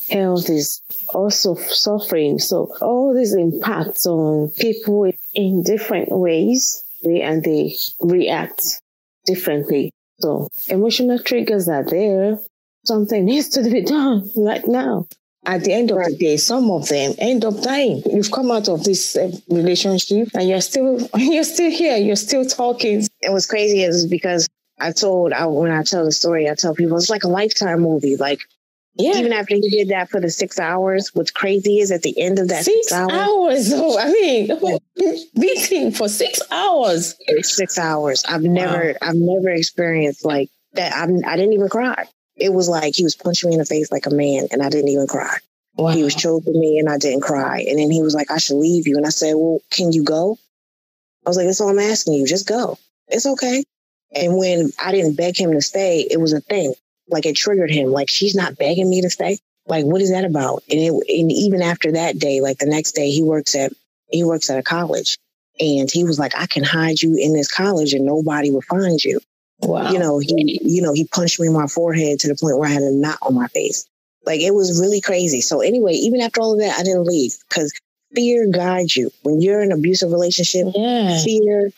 [0.10, 0.82] health is
[1.14, 2.40] also suffering.
[2.40, 8.82] So all these impacts on people in different ways and they react
[9.26, 9.92] differently.
[10.20, 12.40] So emotional triggers are there.
[12.86, 15.08] Something needs to be done right now
[15.46, 18.02] at the end of the day, some of them end up dying.
[18.06, 21.98] You've come out of this uh, relationship and you're still you're still here.
[21.98, 23.06] You're still talking.
[23.26, 24.48] It was crazy is because
[24.80, 27.82] I told I, when I tell the story, I tell people it's like a lifetime
[27.82, 28.18] movie.
[28.18, 28.42] Like
[28.96, 29.18] yeah.
[29.18, 32.40] even after he did that for the six hours, what's crazy is at the end
[32.40, 33.14] of that six, six hours.
[33.14, 34.80] hours oh, I mean,
[35.40, 37.16] beating for six hours.
[37.42, 38.24] Six hours.
[38.26, 39.10] I've never wow.
[39.10, 40.94] I've never experienced like that.
[40.96, 43.92] I'm, I didn't even cry it was like he was punching me in the face
[43.92, 45.38] like a man and I didn't even cry.
[45.78, 45.90] Wow.
[45.90, 47.66] He was choking me and I didn't cry.
[47.68, 48.98] And then he was like, I should leave you.
[48.98, 50.38] And I said, Well, can you go?
[51.26, 52.26] I was like, That's all I'm asking you.
[52.26, 52.78] Just go.
[53.08, 53.64] It's okay.
[54.14, 56.74] And when I didn't beg him to stay, it was a thing.
[57.08, 57.92] Like it triggered him.
[57.92, 59.40] Like, she's not begging me to stay.
[59.68, 60.64] Like, what is that about?
[60.70, 63.74] And it, and even after that day, like the next day, he works at
[64.10, 65.18] he works at a college.
[65.60, 69.02] And he was like, I can hide you in this college and nobody will find
[69.04, 69.20] you.
[69.62, 69.90] Wow.
[69.90, 72.70] You know, he, you know, he punched me in my forehead to the point where
[72.70, 73.88] I had a knot on my face.
[74.26, 75.42] Like it was really crazy.
[75.42, 77.72] So anyway, even after all of that, I didn't leave because
[78.14, 79.12] fear guides you.
[79.24, 81.24] When you're in an abusive relationship, yeah.
[81.24, 81.72] fear,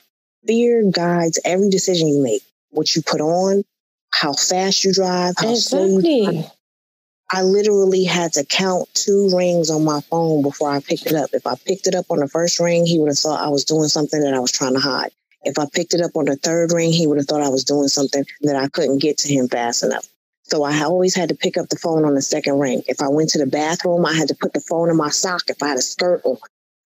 [0.48, 2.42] fear guides every decision you make.
[2.72, 3.64] What you put on,
[4.12, 5.56] how fast you drive, how exactly.
[5.58, 6.52] slow you drive.
[7.32, 11.32] I literally had to count two rings on my phone before I picked it up.
[11.34, 13.66] If I picked it up on the first ring, he would have thought I was
[13.66, 15.12] doing something that I was trying to hide.
[15.44, 17.66] If I picked it up on the third ring, he would have thought I was
[17.66, 20.08] doing something that I couldn't get to him fast enough.
[20.44, 22.82] So I always had to pick up the phone on the second ring.
[22.88, 25.44] If I went to the bathroom, I had to put the phone in my sock
[25.50, 26.38] if I had a skirt on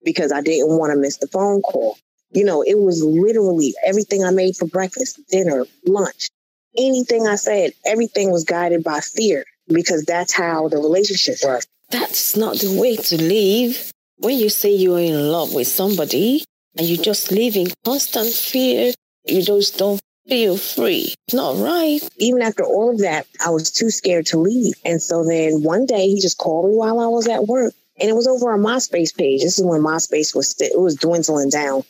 [0.04, 1.98] because I didn't want to miss the phone call.
[2.32, 6.30] You know, it was literally everything I made for breakfast, dinner, lunch,
[6.78, 11.68] anything I said, everything was guided by fear because that's how the relationship was.
[11.90, 13.92] That's not the way to live.
[14.18, 16.44] When you say you're in love with somebody,
[16.78, 18.94] and you just live in constant fear.
[19.26, 21.14] You just don't feel free.
[21.28, 22.00] It's not right.
[22.18, 24.76] Even after all of that, I was too scared to leave.
[24.86, 27.74] And so then one day he just called me while I was at work.
[28.00, 29.42] And it was over on MySpace page.
[29.42, 31.84] This is when MySpace was st- it was dwindling down.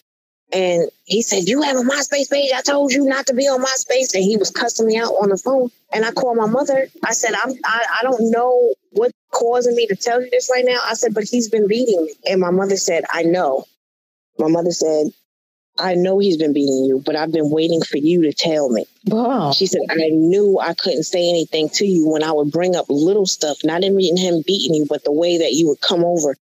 [0.52, 2.52] And he said, You have a MySpace page.
[2.56, 4.16] I told you not to be on MySpace.
[4.16, 5.70] And he was cussing me out on the phone.
[5.94, 6.88] And I called my mother.
[7.04, 10.66] I said, I'm, I, I don't know what's causing me to tell you this right
[10.66, 10.80] now.
[10.84, 12.14] I said, But he's been beating me.
[12.30, 13.66] And my mother said, I know.
[14.40, 15.08] My mother said,
[15.78, 18.86] I know he's been beating you, but I've been waiting for you to tell me.
[19.06, 19.52] Wow.
[19.54, 22.88] She said, I knew I couldn't say anything to you when I would bring up
[22.90, 26.36] little stuff, not even him beating you, but the way that you would come over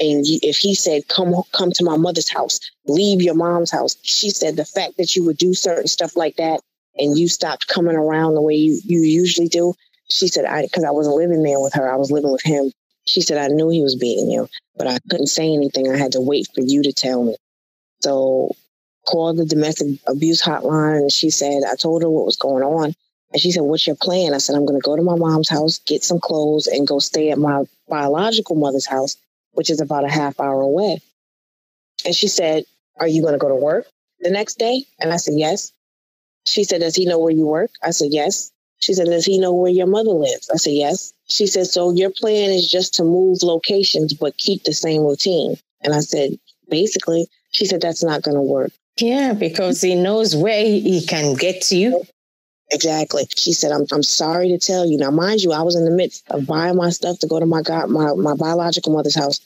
[0.00, 4.30] And if he said, "Come, come to my mother's house, leave your mom's house," she
[4.30, 6.60] said, "The fact that you would do certain stuff like that,
[6.96, 9.74] and you stopped coming around the way you you usually do,"
[10.08, 12.72] she said, "I because I wasn't living there with her, I was living with him."
[13.06, 15.90] She said, "I knew he was beating you, but I couldn't say anything.
[15.90, 17.36] I had to wait for you to tell me."
[18.02, 18.56] So
[19.04, 22.94] called the domestic abuse hotline and she said, I told her what was going on.
[23.32, 24.34] And she said, What's your plan?
[24.34, 26.98] I said, I'm going to go to my mom's house, get some clothes, and go
[26.98, 29.16] stay at my biological mother's house,
[29.54, 31.00] which is about a half hour away.
[32.04, 32.64] And she said,
[33.00, 33.86] Are you going to go to work
[34.20, 34.84] the next day?
[35.00, 35.72] And I said, Yes.
[36.44, 37.70] She said, Does he know where you work?
[37.82, 38.50] I said, Yes.
[38.80, 40.50] She said, Does he know where your mother lives?
[40.52, 41.12] I said, Yes.
[41.28, 45.56] She said, So your plan is just to move locations, but keep the same routine.
[45.82, 46.38] And I said,
[46.68, 48.72] Basically, she said, That's not going to work.
[48.98, 52.04] Yeah, because he knows where he can get you.
[52.74, 53.24] Exactly.
[53.36, 54.98] She said, I'm, I'm sorry to tell you.
[54.98, 57.46] Now, mind you, I was in the midst of buying my stuff to go to
[57.46, 59.38] my God, my, my biological mother's house.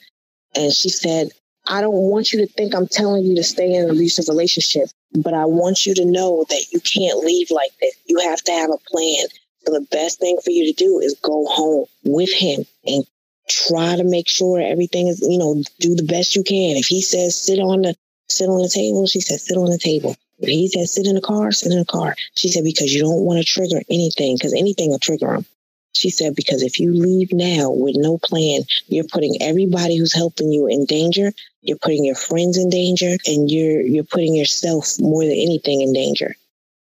[0.55, 1.29] And she said,
[1.67, 4.89] I don't want you to think I'm telling you to stay in an abusive relationship,
[5.13, 7.95] but I want you to know that you can't leave like this.
[8.07, 9.27] You have to have a plan.
[9.65, 13.05] So the best thing for you to do is go home with him and
[13.47, 16.77] try to make sure everything is, you know, do the best you can.
[16.77, 17.95] If he says sit on the
[18.27, 20.15] sit on the table, she said sit on the table.
[20.41, 22.15] He said, sit in the car, sit in the car.
[22.35, 25.45] She said, because you don't want to trigger anything, because anything will trigger him.
[25.93, 30.51] She said, because if you leave now with no plan, you're putting everybody who's helping
[30.51, 31.33] you in danger.
[31.61, 35.91] You're putting your friends in danger and you're, you're putting yourself more than anything in
[35.93, 36.35] danger.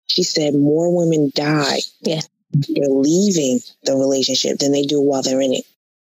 [0.07, 1.79] She said, more women die.
[2.01, 2.21] Yeah.
[2.53, 5.65] They're leaving the relationship than they do while they're in it.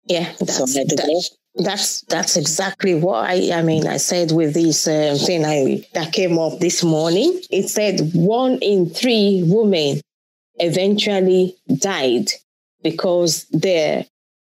[0.05, 0.31] Yeah.
[0.45, 1.21] so I had to go
[1.57, 3.87] that's that's exactly why I, mean.
[3.87, 7.41] I said with this uh, thing I that came up this morning.
[7.49, 10.01] It said one in three women
[10.55, 12.29] eventually died
[12.83, 14.05] because their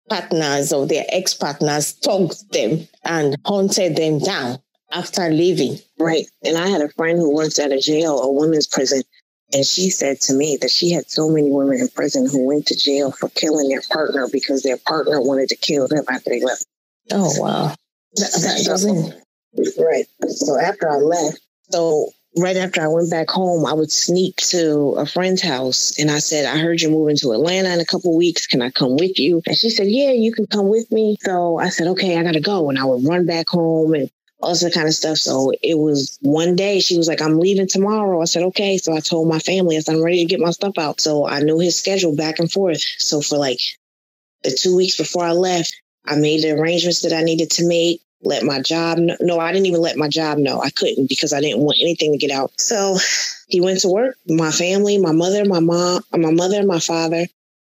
[0.08, 4.58] partners or their ex partners tugged them and hunted them down
[4.92, 5.78] after leaving.
[5.98, 6.26] Right.
[6.44, 9.02] And I had a friend who works at a jail, a women's prison,
[9.52, 12.66] and she said to me that she had so many women in prison who went
[12.66, 16.42] to jail for killing their partner because their partner wanted to kill them after they
[16.42, 16.66] left.
[17.12, 17.74] Oh wow.
[18.14, 19.14] That, that doesn't
[19.78, 20.04] right.
[20.28, 21.40] So after I left,
[21.70, 26.10] so right after I went back home, I would sneak to a friend's house and
[26.10, 28.46] I said, I heard you're moving to Atlanta in a couple weeks.
[28.46, 29.42] Can I come with you?
[29.46, 31.16] And she said, Yeah, you can come with me.
[31.20, 32.70] So I said, Okay, I gotta go.
[32.70, 34.10] And I would run back home and
[34.42, 35.18] all that kind of stuff.
[35.18, 38.20] So it was one day she was like, I'm leaving tomorrow.
[38.20, 38.76] I said, okay.
[38.76, 41.00] So I told my family, I said, I'm ready to get my stuff out.
[41.00, 42.80] So I knew his schedule back and forth.
[42.98, 43.60] So for like
[44.42, 48.00] the two weeks before I left, I made the arrangements that I needed to make.
[48.24, 49.16] Let my job know.
[49.20, 50.60] No, I didn't even let my job know.
[50.60, 52.52] I couldn't because I didn't want anything to get out.
[52.58, 52.96] So
[53.48, 54.16] he went to work.
[54.28, 57.26] My family, my mother, my mom, my mother, my father,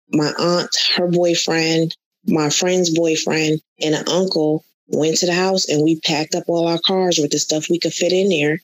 [0.10, 1.96] my aunt, her boyfriend,
[2.26, 6.68] my friend's boyfriend, and an uncle went to the house and we packed up all
[6.68, 8.60] our cars with the stuff we could fit in there.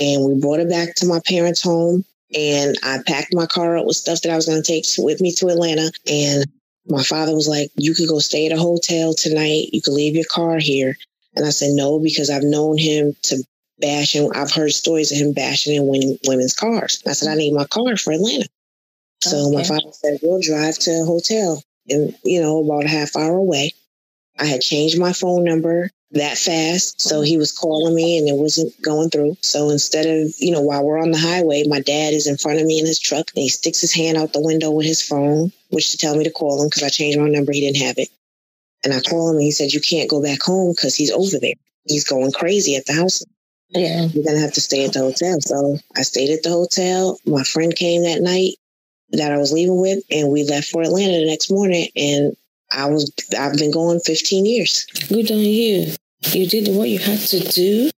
[0.00, 2.04] And we brought it back to my parents' home.
[2.36, 5.20] And I packed my car up with stuff that I was going to take with
[5.20, 5.92] me to Atlanta.
[6.10, 6.44] And
[6.86, 9.70] my father was like, You could go stay at a hotel tonight.
[9.72, 10.96] You could leave your car here.
[11.34, 13.42] And I said, No, because I've known him to
[13.78, 14.30] bash him.
[14.34, 17.02] I've heard stories of him bashing in women, women's cars.
[17.06, 18.48] I said, I need my car for Atlanta.
[19.22, 19.56] So okay.
[19.56, 23.36] my father said, We'll drive to a hotel and, you know, about a half hour
[23.36, 23.72] away.
[24.38, 27.00] I had changed my phone number that fast.
[27.00, 29.36] So he was calling me and it wasn't going through.
[29.40, 32.60] So instead of, you know, while we're on the highway, my dad is in front
[32.60, 35.02] of me in his truck and he sticks his hand out the window with his
[35.02, 37.52] phone, which to tell me to call him because I changed my number.
[37.52, 38.08] He didn't have it.
[38.84, 41.38] And I called him and he said, You can't go back home because he's over
[41.40, 41.54] there.
[41.84, 43.24] He's going crazy at the house.
[43.70, 44.06] Yeah.
[44.06, 45.40] You're going to have to stay at the hotel.
[45.40, 47.18] So I stayed at the hotel.
[47.26, 48.54] My friend came that night
[49.10, 51.88] that I was leaving with and we left for Atlanta the next morning.
[51.96, 52.36] And
[52.70, 54.84] I was, I've been going 15 years.
[55.08, 55.92] Good on you.
[56.32, 57.90] You did what you had to do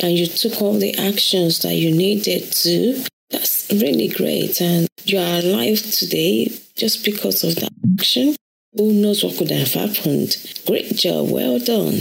[0.00, 3.04] and you took all the actions that you needed to.
[3.30, 4.60] That's really great.
[4.60, 8.36] And you are alive today just because of that action.
[8.74, 10.36] Who knows what could have happened?
[10.66, 11.30] Great job.
[11.30, 12.00] Well done.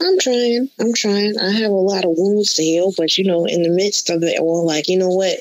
[0.00, 0.68] I'm trying.
[0.78, 1.38] I'm trying.
[1.38, 4.22] I have a lot of wounds to heal, but you know, in the midst of
[4.22, 5.40] it all, like, you know what?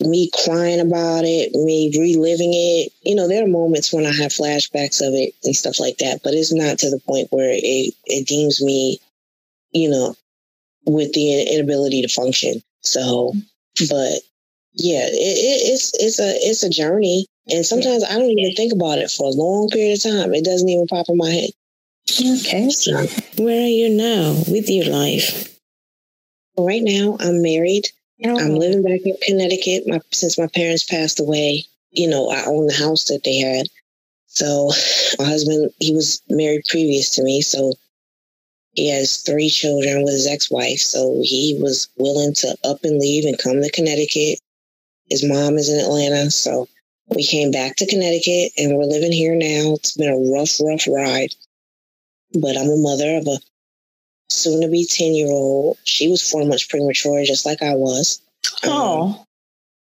[0.00, 2.92] Me crying about it, me reliving it.
[3.02, 6.20] You know, there are moments when I have flashbacks of it and stuff like that,
[6.22, 8.98] but it's not to the point where it, it deems me,
[9.72, 10.14] you know,
[10.86, 12.62] with the inability to function.
[12.82, 13.34] So,
[13.88, 14.20] but
[14.72, 18.72] yeah, it, it, it's it's a it's a journey, and sometimes I don't even think
[18.72, 20.34] about it for a long period of time.
[20.34, 21.50] It doesn't even pop in my head.
[22.10, 23.06] Okay, so
[23.42, 25.58] where are you now with your life?
[26.58, 27.88] Right now, I'm married.
[28.24, 29.86] I'm living back in Connecticut.
[29.86, 33.66] My, since my parents passed away, you know, I own the house that they had.
[34.26, 34.70] So
[35.18, 37.40] my husband, he was married previous to me.
[37.42, 37.74] So
[38.74, 43.24] He has three children with his ex-wife, so he was willing to up and leave
[43.24, 44.38] and come to Connecticut.
[45.08, 46.68] His mom is in Atlanta, so
[47.08, 49.74] we came back to Connecticut and we're living here now.
[49.74, 51.34] It's been a rough, rough ride,
[52.32, 53.38] but I'm a mother of a
[54.30, 55.78] soon to be 10 year old.
[55.84, 58.20] She was four months premature, just like I was.
[58.64, 59.02] Oh.
[59.02, 59.26] Um,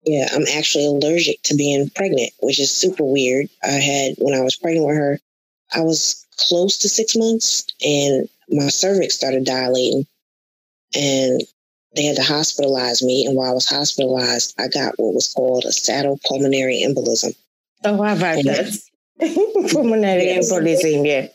[0.03, 3.49] yeah, I'm actually allergic to being pregnant, which is super weird.
[3.63, 5.19] I had, when I was pregnant with her,
[5.73, 10.07] I was close to six months and my cervix started dilating
[10.95, 11.41] and
[11.95, 13.25] they had to hospitalize me.
[13.25, 17.35] And while I was hospitalized, I got what was called a saddle pulmonary embolism.
[17.83, 18.77] Oh, how about that?
[19.71, 21.27] Pulmonary embolism, yeah.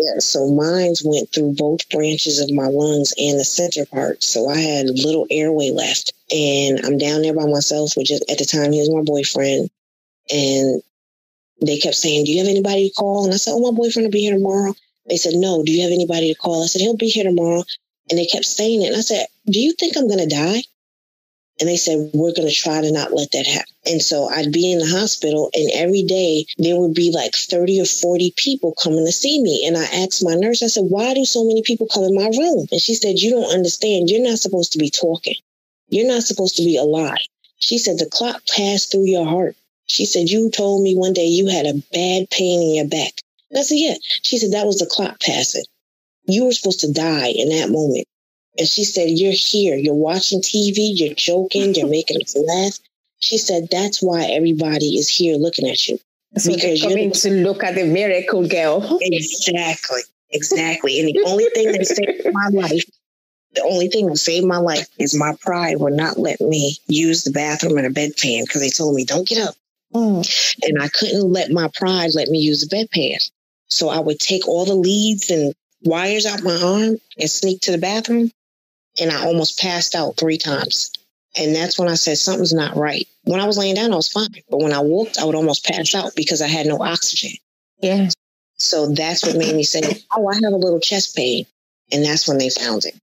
[0.00, 4.22] Yeah, so mines went through both branches of my lungs and the center part.
[4.22, 6.14] So I had little airway left.
[6.32, 9.68] And I'm down there by myself, which is, at the time he was my boyfriend.
[10.30, 10.82] And
[11.60, 13.26] they kept saying, Do you have anybody to call?
[13.26, 14.74] And I said, Oh, my boyfriend will be here tomorrow.
[15.06, 16.62] They said, No, do you have anybody to call?
[16.62, 17.64] I said, He'll be here tomorrow.
[18.08, 18.88] And they kept saying it.
[18.88, 20.62] And I said, Do you think I'm going to die?
[21.60, 23.72] And they said, We're going to try to not let that happen.
[23.84, 27.82] And so I'd be in the hospital, and every day there would be like 30
[27.82, 29.66] or 40 people coming to see me.
[29.66, 32.28] And I asked my nurse, I said, Why do so many people come in my
[32.28, 32.66] room?
[32.72, 34.10] And she said, You don't understand.
[34.10, 35.36] You're not supposed to be talking,
[35.90, 37.18] you're not supposed to be alive.
[37.58, 39.54] She said, The clot passed through your heart.
[39.86, 43.20] She said, You told me one day you had a bad pain in your back.
[43.50, 43.94] And I said, Yeah.
[44.22, 45.64] She said, That was the clot passing.
[46.24, 48.06] You were supposed to die in that moment.
[48.58, 49.76] And she said, You're here.
[49.76, 50.90] You're watching TV.
[50.94, 51.74] You're joking.
[51.74, 52.78] You're making us laugh.
[53.18, 55.98] She said, That's why everybody is here looking at you.
[56.36, 58.98] So Because you're coming to look at the miracle girl.
[59.00, 60.02] Exactly.
[60.32, 61.00] Exactly.
[61.00, 62.84] And the only thing that saved my life,
[63.54, 67.24] the only thing that saved my life is my pride would not let me use
[67.24, 69.54] the bathroom in a bedpan because they told me, Don't get up.
[69.94, 70.58] Mm.
[70.62, 73.18] And I couldn't let my pride let me use the bedpan.
[73.66, 77.72] So I would take all the leads and wires out my arm and sneak to
[77.72, 78.30] the bathroom.
[78.98, 80.90] And I almost passed out three times.
[81.38, 83.06] And that's when I said something's not right.
[83.24, 84.34] When I was laying down, I was fine.
[84.50, 87.38] But when I walked, I would almost pass out because I had no oxygen.
[87.80, 88.08] Yeah.
[88.56, 89.80] So that's what made me say,
[90.14, 91.46] Oh, I have a little chest pain.
[91.92, 92.94] And that's when they found it.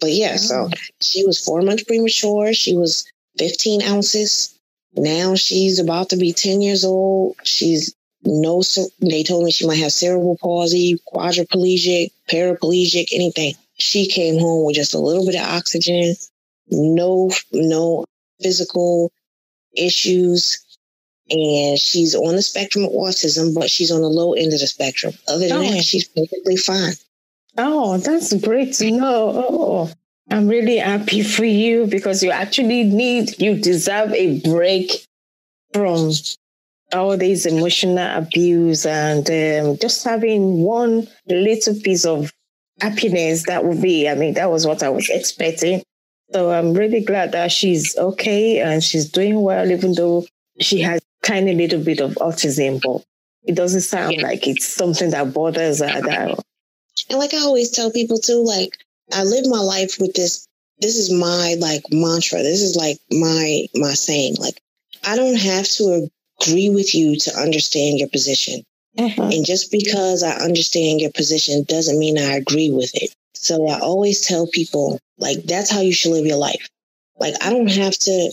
[0.00, 0.76] But yeah, so oh.
[1.00, 2.54] she was four months premature.
[2.54, 3.04] She was
[3.38, 4.58] 15 ounces.
[4.94, 7.36] Now she's about to be 10 years old.
[7.44, 8.62] She's no,
[9.00, 13.54] they told me she might have cerebral palsy, quadriplegic, paraplegic, anything.
[13.80, 16.14] She came home with just a little bit of oxygen,
[16.70, 18.04] no, no
[18.42, 19.10] physical
[19.76, 20.64] issues.
[21.30, 24.66] And she's on the spectrum of autism, but she's on the low end of the
[24.66, 25.14] spectrum.
[25.28, 25.70] Other than Oh.
[25.70, 26.94] that, she's perfectly fine.
[27.56, 29.46] Oh, that's great to know.
[29.48, 29.90] Oh,
[30.30, 35.04] I'm really happy for you because you actually need, you deserve a break
[35.72, 36.12] from
[36.92, 42.32] all these emotional abuse and um, just having one little piece of
[42.80, 43.44] happiness.
[43.46, 45.82] That would be, I mean, that was what I was expecting.
[46.32, 50.26] So I'm really glad that she's okay and she's doing well, even though
[50.60, 53.02] she has a tiny little bit of autism, but
[53.44, 54.22] it doesn't sound Yeah.
[54.22, 56.00] like it's something that bothers her.
[56.02, 56.38] That,
[57.08, 58.76] And like I always tell people too, like
[59.12, 60.46] I live my life with this.
[60.78, 62.42] This is my like mantra.
[62.42, 64.36] This is like my my saying.
[64.38, 64.60] Like
[65.04, 66.08] I don't have to
[66.40, 68.62] agree with you to understand your position.
[69.00, 69.34] Mhm.
[69.34, 73.12] And just because I understand your position doesn't mean I agree with it.
[73.34, 76.68] So I always tell people, like, that's how you should live your life.
[77.18, 78.32] Like, I don't have to,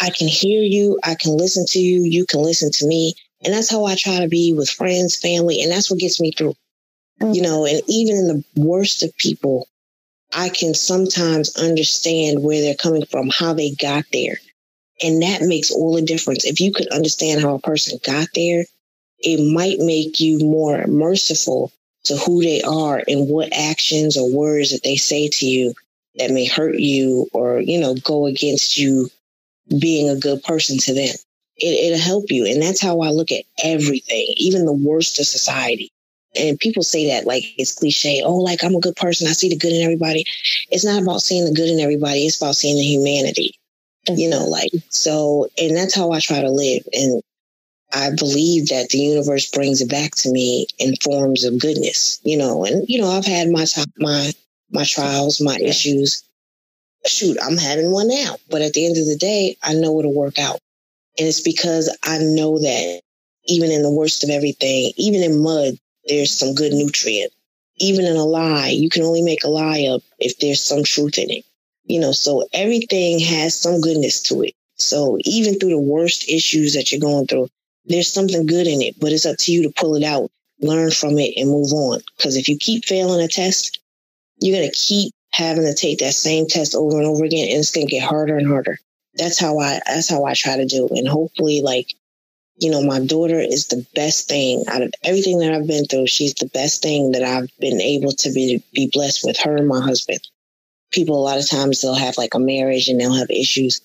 [0.00, 3.14] I can hear you, I can listen to you, you can listen to me.
[3.44, 6.32] And that's how I try to be with friends, family, and that's what gets me
[6.32, 6.54] through.
[7.20, 9.68] You know, and even in the worst of people,
[10.34, 14.38] I can sometimes understand where they're coming from, how they got there.
[15.02, 16.44] And that makes all the difference.
[16.44, 18.64] If you could understand how a person got there,
[19.18, 21.72] it might make you more merciful
[22.04, 25.74] to who they are and what actions or words that they say to you
[26.16, 29.10] that may hurt you or, you know, go against you
[29.80, 31.14] being a good person to them.
[31.56, 32.46] It, it'll help you.
[32.46, 35.90] And that's how I look at everything, even the worst of society.
[36.38, 38.22] And people say that like it's cliche.
[38.24, 39.26] Oh, like I'm a good person.
[39.26, 40.24] I see the good in everybody.
[40.70, 42.26] It's not about seeing the good in everybody.
[42.26, 43.58] It's about seeing the humanity,
[44.08, 46.82] you know, like, so, and that's how I try to live.
[46.92, 47.22] And
[47.96, 52.36] I believe that the universe brings it back to me in forms of goodness, you
[52.36, 54.32] know, and, you know, I've had my, ti- my,
[54.70, 56.22] my trials, my issues.
[57.06, 60.12] Shoot, I'm having one now, but at the end of the day, I know it'll
[60.12, 60.60] work out.
[61.18, 63.00] And it's because I know that
[63.46, 67.32] even in the worst of everything, even in mud, there's some good nutrient.
[67.78, 71.16] Even in a lie, you can only make a lie up if there's some truth
[71.16, 71.44] in it.
[71.86, 74.54] You know, so everything has some goodness to it.
[74.74, 77.48] So even through the worst issues that you're going through,
[77.86, 80.30] there's something good in it, but it's up to you to pull it out,
[80.60, 82.00] learn from it, and move on.
[82.16, 83.80] Because if you keep failing a test,
[84.40, 87.58] you're going to keep having to take that same test over and over again and
[87.58, 88.78] it's going to get harder and harder.
[89.14, 91.94] That's how i that's how i try to do and hopefully like
[92.58, 96.06] you know my daughter is the best thing out of everything that i've been through.
[96.06, 99.68] She's the best thing that i've been able to be be blessed with her and
[99.68, 100.20] my husband.
[100.92, 103.80] People a lot of times they'll have like a marriage and they'll have issues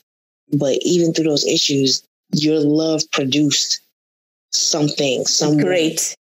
[0.53, 3.81] but even through those issues your love produced
[4.51, 6.15] something some Great.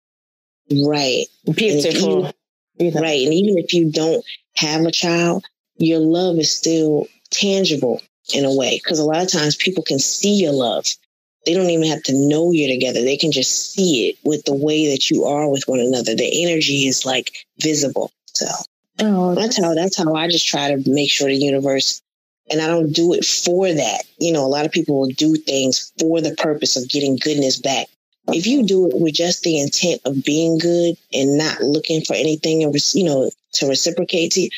[0.87, 2.33] right Beautiful.
[2.79, 2.91] You.
[2.95, 3.25] Right.
[3.25, 4.25] And even if you don't
[4.57, 5.45] have a child,
[5.79, 8.03] your love is still tangible
[8.35, 8.81] in a way.
[8.83, 10.87] Because a lot of times people can see your love.
[11.47, 13.03] They don't even have to know you're together.
[13.03, 16.15] They can just see it with the way that you are with one another.
[16.15, 18.11] The energy is like visible.
[18.27, 18.47] So
[18.99, 22.03] Oh, that's how that's how I just try to make sure the universe
[22.51, 24.05] and I don't do it for that.
[24.19, 27.59] You know, a lot of people will do things for the purpose of getting goodness
[27.59, 27.89] back.
[28.29, 32.15] If you do it with just the intent of being good and not looking for
[32.15, 34.51] anything, and you know, to reciprocate to you,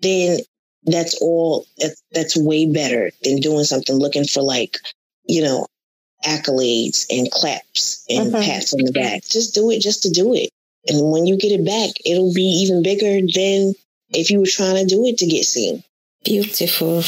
[0.00, 0.40] then
[0.84, 1.66] that's all.
[1.78, 4.78] That's, that's way better than doing something looking for like,
[5.24, 5.66] you know,
[6.24, 8.44] accolades and claps and Mhm.
[8.44, 9.24] pats on the back.
[9.26, 10.50] Just do it just to do it,
[10.88, 13.74] and when you get it back, it'll be even bigger than
[14.10, 15.82] if you were trying to do it to get seen.
[16.24, 17.02] Beautiful.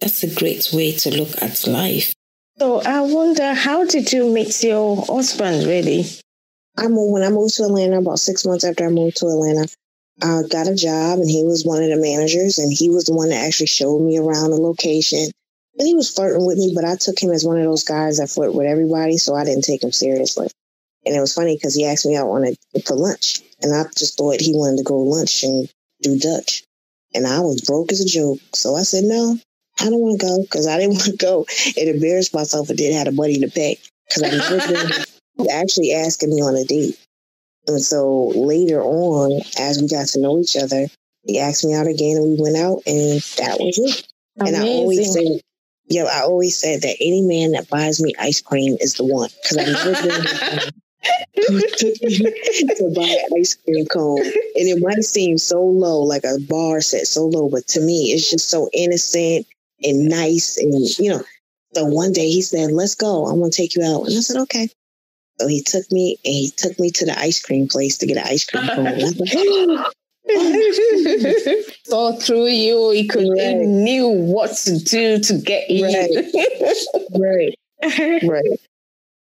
[0.00, 2.14] That's a great way to look at life.
[2.62, 5.66] So I wonder, how did you meet your husband?
[5.66, 6.04] Really?
[6.78, 9.66] I moved when I moved to Atlanta about six months after I moved to Atlanta.
[10.22, 13.14] I got a job and he was one of the managers and he was the
[13.14, 15.32] one that actually showed me around the location.
[15.76, 18.18] And he was flirting with me, but I took him as one of those guys
[18.18, 20.46] that flirt with everybody, so I didn't take him seriously.
[21.04, 22.54] And it was funny because he asked me out on a,
[22.86, 25.68] for lunch, and I just thought he wanted to go lunch and
[26.00, 26.62] do Dutch.
[27.12, 29.36] And I was broke as a joke, so I said no,
[29.82, 32.78] I don't want to go because I didn't want to go and embarrass myself and
[32.78, 33.78] didn't have a buddy to pay
[34.08, 34.68] because I
[35.36, 36.98] been actually asking me on a date.
[37.66, 40.86] And so later on, as we got to know each other,
[41.24, 44.06] he asked me out again and we went out and that was it.
[44.38, 45.38] And I always Amazing.
[45.38, 45.42] said,
[45.86, 49.30] yo, I always said that any man that buys me ice cream is the one.
[49.42, 50.72] Because I never been with someone
[51.36, 52.16] who took me
[52.76, 54.18] to buy an ice cream cone.
[54.20, 58.12] And it might seem so low, like a bar set so low, but to me,
[58.12, 59.46] it's just so innocent
[59.84, 60.56] and nice.
[60.58, 61.22] And, you know,
[61.74, 63.26] so one day he said, let's go.
[63.26, 64.06] I'm going to take you out.
[64.06, 64.68] And I said, okay.
[65.40, 68.18] So he took me and he took me to the ice cream place to get
[68.18, 68.86] an ice cream cone.
[68.86, 69.86] And I was like,
[71.84, 75.84] so through you, he could he knew what to do to get you.
[77.20, 77.58] right,
[78.22, 78.60] right.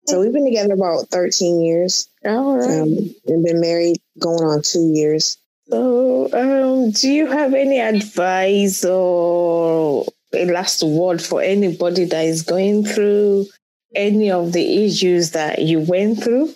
[0.07, 2.81] So we've been together about 13 years All right.
[2.81, 5.37] um, and been married going on two years.
[5.69, 12.43] So, um, do you have any advice or a last word for anybody that is
[12.43, 13.47] going through
[13.95, 16.53] any of the issues that you went through?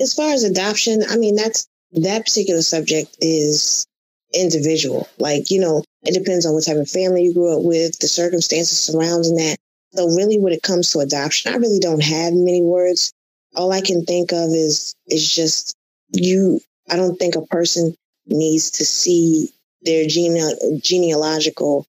[0.00, 3.86] As far as adoption, I mean, that's that particular subject is
[4.34, 5.08] individual.
[5.18, 8.08] Like, you know, it depends on what type of family you grew up with, the
[8.08, 9.56] circumstances surrounding that.
[9.94, 13.12] So, really, when it comes to adoption, I really don't have many words.
[13.54, 15.74] All I can think of is is just
[16.12, 16.60] you.
[16.90, 17.94] I don't think a person
[18.26, 19.50] needs to see
[19.82, 21.86] their gene- genealogical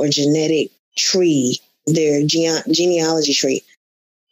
[0.00, 3.62] or genetic tree, their gene- genealogy tree,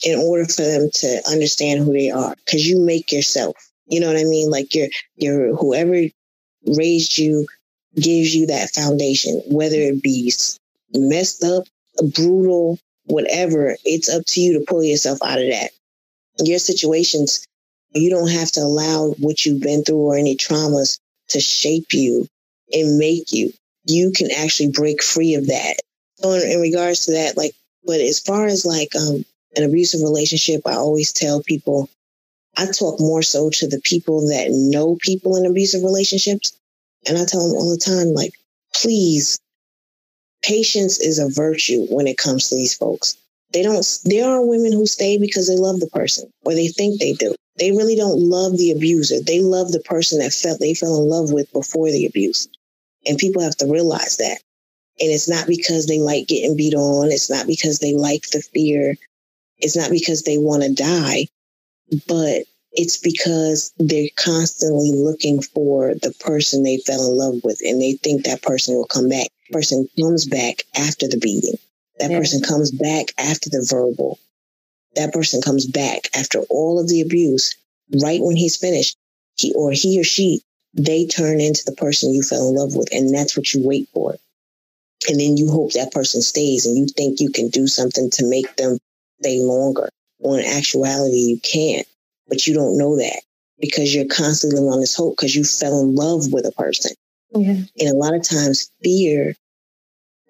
[0.05, 2.35] in order for them to understand who they are.
[2.45, 3.57] Because you make yourself.
[3.89, 4.51] You know what I mean?
[4.51, 6.09] Like your your whoever
[6.67, 7.47] raised you
[7.97, 10.33] gives you that foundation, whether it be
[10.95, 11.65] messed up,
[12.15, 13.77] brutal, whatever.
[13.85, 15.71] It's up to you to pull yourself out of that.
[16.41, 17.47] Your situations,
[17.95, 20.99] you don't have to allow what you've been through or any traumas
[21.29, 22.29] to shape you
[22.73, 23.53] and make you.
[23.89, 25.77] You can actually break free of that.
[26.17, 29.25] So in, in regards to that, like, but as far as like um
[29.57, 31.89] an abusive relationship, I always tell people
[32.59, 36.53] I talk more so to the people that know people in abusive relationships.
[37.07, 38.33] And I tell them all the time, like,
[38.75, 39.39] please,
[40.43, 43.17] patience is a virtue when it comes to these folks.
[43.53, 47.01] They don't, there are women who stay because they love the person or they think
[47.01, 47.35] they do.
[47.59, 49.21] They really don't love the abuser.
[49.23, 52.49] They love the person that felt they fell in love with before the abuse.
[53.07, 54.39] And people have to realize that.
[55.01, 57.11] And it's not because they like getting beat on.
[57.13, 58.97] It's not because they like the fear.
[59.59, 61.29] It's not because they want to die,
[62.07, 67.81] but it's because they're constantly looking for the person they fell in love with and
[67.81, 69.29] they think that person will come back.
[69.51, 71.59] Person comes back after the beating.
[71.99, 72.19] That Yeah.
[72.19, 74.19] person comes back after the verbal.
[74.95, 77.55] That person comes back after all of the abuse.
[78.03, 78.97] Right when he's finished,
[79.37, 80.43] he or he or she,
[80.79, 82.89] they turn into the person you fell in love with.
[82.93, 84.17] And that's what you wait for.
[85.09, 88.29] And then you hope that person stays and you think you can do something to
[88.29, 88.79] make them
[89.21, 89.89] stay longer.
[90.19, 91.87] When in actuality, you can't
[92.29, 93.23] but you don't know that
[93.59, 96.93] because you're constantly on this hope because you fell in love with a person.
[97.35, 97.63] Yeah.
[97.79, 99.35] And a lot of times fear,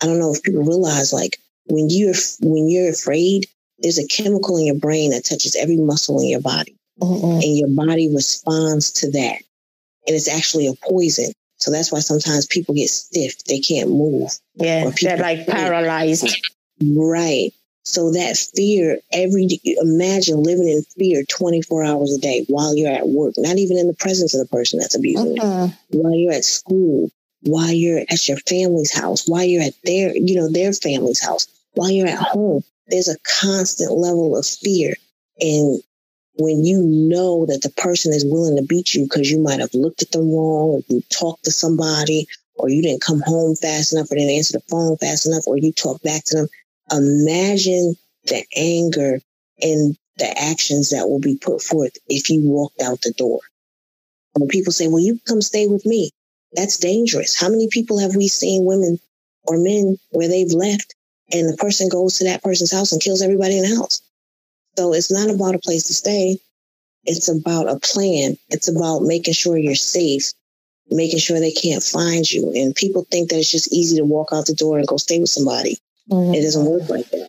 [0.03, 3.47] I don't know if people realize like when you're when you're afraid,
[3.79, 6.77] there's a chemical in your brain that touches every muscle in your body.
[7.01, 7.43] Mm-mm.
[7.43, 9.43] And your body responds to that.
[10.09, 11.33] And it's actually a poison.
[11.59, 13.45] So that's why sometimes people get stiff.
[13.45, 14.31] They can't move.
[14.57, 14.91] Yeah.
[15.01, 16.27] They're like paralyzed.
[16.83, 17.53] Right.
[17.85, 19.49] So that fear, every
[19.81, 23.87] imagine living in fear 24 hours a day while you're at work, not even in
[23.87, 25.77] the presence of the person that's abusing you, Mhm.
[25.91, 27.11] while you're at school,
[27.43, 31.47] while you're at your family's house, while you're at their, you know, their family's house,
[31.75, 32.63] while you're at home.
[32.89, 34.95] There's a constant level of fear.
[35.41, 35.83] And
[36.39, 39.75] when you know that the person is willing to beat you because you might have
[39.75, 43.93] looked at them wrong, or you talked to somebody, or you didn't come home fast
[43.93, 46.49] enough, or didn't answer the phone fast enough, or you talk back to them,
[46.93, 49.21] imagine the anger
[49.61, 53.41] and the actions that will be put forth if you walked out the door.
[54.35, 56.11] When people say, well, you come stay with me,
[56.53, 57.39] that's dangerous.
[57.39, 58.99] How many people have we seen women
[59.45, 60.95] or men where they've left
[61.33, 64.01] and the person goes to that person's house and kills everybody in the house?
[64.79, 66.39] So it's not about a place to stay.
[67.05, 68.39] It's about a plan.
[68.49, 70.33] It's about making sure you're safe,
[70.89, 72.53] making sure they can't find you.
[72.55, 75.19] And people think that it's just easy to walk out the door and go stay
[75.19, 75.79] with somebody.
[76.09, 76.37] Mhm.
[76.37, 77.29] It doesn't work like that.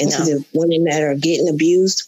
[0.00, 2.02] And to the women that are getting abused,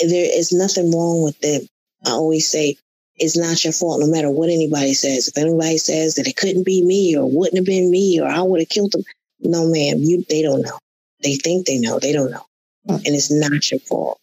[0.00, 1.68] there is nothing wrong with them.
[2.04, 2.76] I always say
[3.18, 5.28] it's not your fault, no matter what anybody says.
[5.28, 8.42] If anybody says that it couldn't be me or wouldn't have been me or I
[8.42, 9.04] would have killed them,
[9.38, 10.78] no, ma'am, you they don't know.
[11.22, 12.46] They think they know, they don't know.
[12.88, 14.18] And it's not your fault.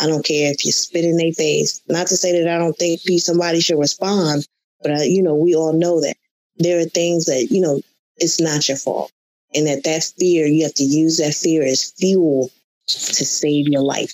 [0.00, 1.82] I don't care if you spit in their face.
[1.88, 4.46] Not to say that I don't think somebody should respond,
[4.82, 6.16] but I, you know we all know that
[6.56, 7.80] there are things that you know
[8.16, 9.12] it's not your fault
[9.54, 12.50] and that that fear you have to use that fear as fuel
[12.86, 14.12] to save your life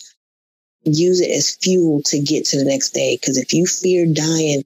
[0.85, 4.63] use it as fuel to get to the next day because if you fear dying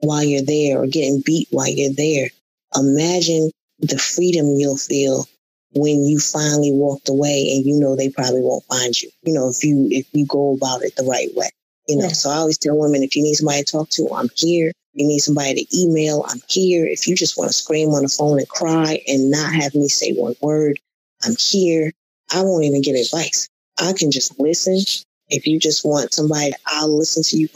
[0.00, 2.28] while you're there or getting beat while you're there
[2.76, 5.26] imagine the freedom you'll feel
[5.74, 9.48] when you finally walked away and you know they probably won't find you you know
[9.48, 11.48] if you if you go about it the right way
[11.86, 12.12] you know Yeah.
[12.12, 15.06] so i always tell women if you need somebody to talk to i'm here you
[15.06, 16.84] need somebody to email, I'm here.
[16.84, 19.86] If you just want to scream on the phone and cry and not have me
[19.86, 20.80] say one word,
[21.24, 21.92] I'm here.
[22.34, 23.48] I won't even get advice.
[23.80, 24.80] I can just listen.
[25.28, 27.48] If you just want somebody, I'll listen to you.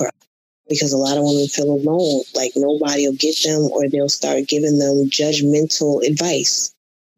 [0.68, 4.46] Because a lot of women feel alone, like nobody will get them, or they'll start
[4.46, 6.72] giving them judgmental advice,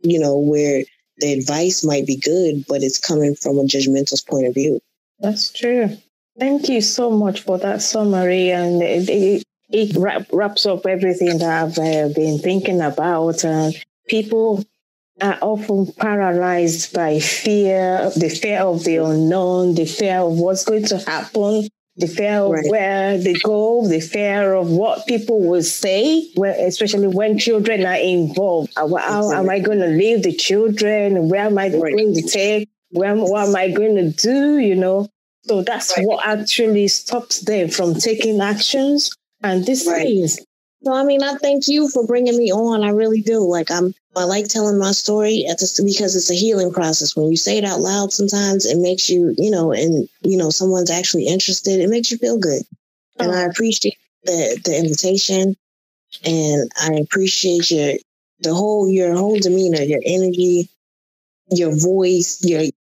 [0.05, 0.85] you know, where
[1.19, 4.81] the advice might be good, but it's coming from a judgmental point of view.
[5.21, 5.97] That's true.
[6.39, 8.51] Thank you so much for that summary.
[8.51, 13.45] And it, it, wrap, wraps up everything that I've uh, been thinking about.
[13.45, 13.75] And
[14.09, 14.65] people
[15.21, 20.87] are often paralyzed by fear, the fear of the unknown, the fear of what's going
[20.87, 22.65] to happen, the fear of Right.
[22.71, 27.95] where they go, the fear of what people will say, where, especially when children are
[27.97, 28.73] involved.
[28.77, 31.29] Uh, how, how am I going to leave the children?
[31.29, 31.93] Where am I Right.
[31.93, 32.69] going to take?
[32.91, 34.59] Where, what am I going to do?
[34.59, 35.09] You know,
[35.45, 36.07] so that's Right.
[36.07, 39.11] what actually stops them from taking actions
[39.43, 40.07] and these Right.
[40.07, 40.39] things.
[40.83, 42.83] So I mean, I thank you for bringing me on.
[42.85, 43.41] I really do.
[43.41, 47.17] Like I'm, I like telling my story at this because it's a healing process.
[47.17, 50.51] When you say it out loud, sometimes it makes you, you know, and you know,
[50.51, 51.81] someone's actually interested.
[51.81, 52.63] It makes you feel good,
[53.19, 53.51] and I oh.
[53.51, 55.57] appreciate the the invitation,
[56.25, 57.95] and I appreciate your
[58.41, 60.69] the whole your whole demeanor, your energy,
[61.51, 62.41] your voice.
[62.45, 62.71] You're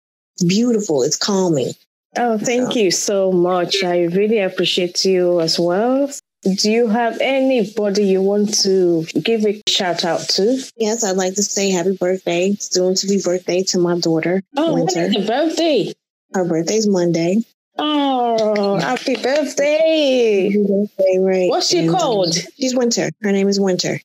[0.46, 1.02] beautiful.
[1.02, 1.72] It's calming.
[2.16, 3.82] Oh, thank you so much.
[3.82, 6.10] I really appreciate you as well.
[6.44, 10.62] Do you have anybody you want to give a shout out to?
[10.76, 14.74] Yes, I'd like to say happy birthday, soon to be birthday to my daughter, Oh,
[14.74, 15.08] Winter.
[15.08, 15.92] the birthday?
[16.34, 17.38] Her birthday's Monday.
[17.78, 20.50] Oh, happy birthday.
[20.52, 21.48] Happy birthday, right?
[21.48, 22.34] What's she And, um, called?
[22.58, 23.10] she's Winter.
[23.22, 23.98] Her name is Winter.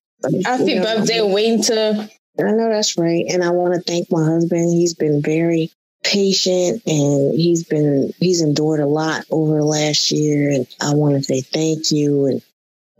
[0.45, 2.09] Happy You know, birthday, Winter.
[2.39, 3.25] I know that's right.
[3.29, 4.71] And I want to thank my husband.
[4.71, 5.71] He's been very
[6.03, 10.51] patient and he's been he's endured a lot over the last year.
[10.51, 12.25] And I want to say thank you.
[12.25, 12.41] And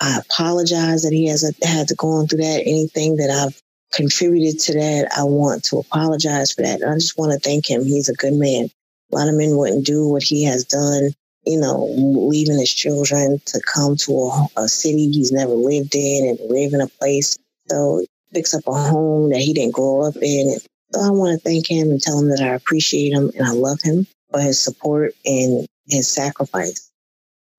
[0.01, 2.61] I apologize that he hasn't had to go on through that.
[2.65, 3.61] Anything that I've
[3.93, 6.81] contributed to that, I want to apologize for that.
[6.81, 7.83] And I just want to thank him.
[7.83, 8.69] He's a good man.
[9.11, 11.11] A lot of men wouldn't do what he has done,
[11.45, 16.27] you know, leaving his children to come to a, a city he's never lived in
[16.27, 17.37] and live in a place.
[17.67, 20.49] So fix up a home that he didn't grow up in.
[20.49, 23.45] And so I want to thank him and tell him that I appreciate him and
[23.45, 26.91] I love him for his support and his sacrifice.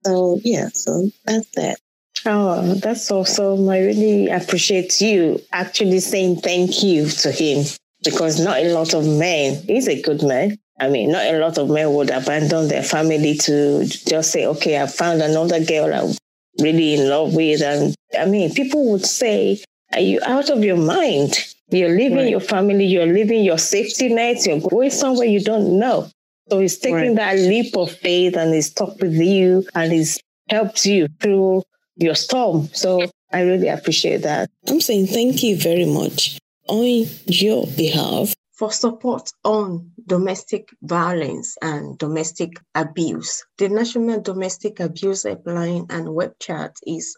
[0.04, 1.78] So yeah, so that's that.
[2.26, 3.68] Oh, that's awesome.
[3.68, 7.64] I really appreciate you actually saying thank you to him
[8.04, 10.58] because not a lot of men, he's a good man.
[10.78, 14.80] I mean, not a lot of men would abandon their family to just say, okay,
[14.80, 16.16] I found another girl I'm
[16.58, 17.62] really in love with.
[17.62, 19.62] And I mean, people would say,
[19.92, 21.34] are you out of your mind?
[21.70, 22.30] You're leaving right.
[22.30, 26.10] your family, you're leaving your safety net, you're going somewhere you don't know.
[26.50, 27.16] So he's taking right.
[27.16, 30.18] that leap of faith and he's talked with you and he's
[30.48, 31.62] helped you through
[31.96, 32.68] your storm.
[32.72, 34.50] So I really appreciate that.
[34.66, 38.34] I'm saying thank you very much on your behalf.
[38.52, 46.32] For support on domestic violence and domestic abuse, the National Domestic Abuse Helpline and web
[46.40, 47.16] chat is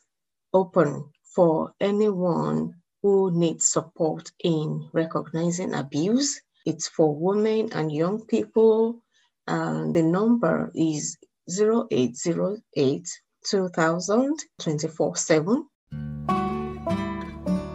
[0.52, 6.40] open for anyone who needs support in recognizing abuse.
[6.64, 9.02] It's for women and young people.
[9.46, 11.18] And the number is
[11.50, 13.08] 0808
[13.44, 15.66] 2000 24 7.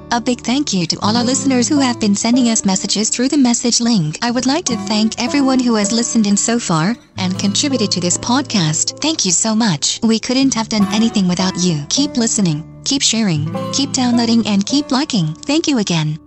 [0.10, 3.28] A big thank you to all our listeners who have been sending us messages through
[3.28, 4.18] the message link.
[4.22, 8.00] I would like to thank everyone who has listened in so far and contributed to
[8.00, 9.02] this podcast.
[9.02, 10.00] Thank you so much.
[10.02, 11.86] We couldn't have done anything without you.
[11.90, 15.34] Keep listening, keep sharing, keep downloading, and keep liking.
[15.34, 16.27] Thank you again.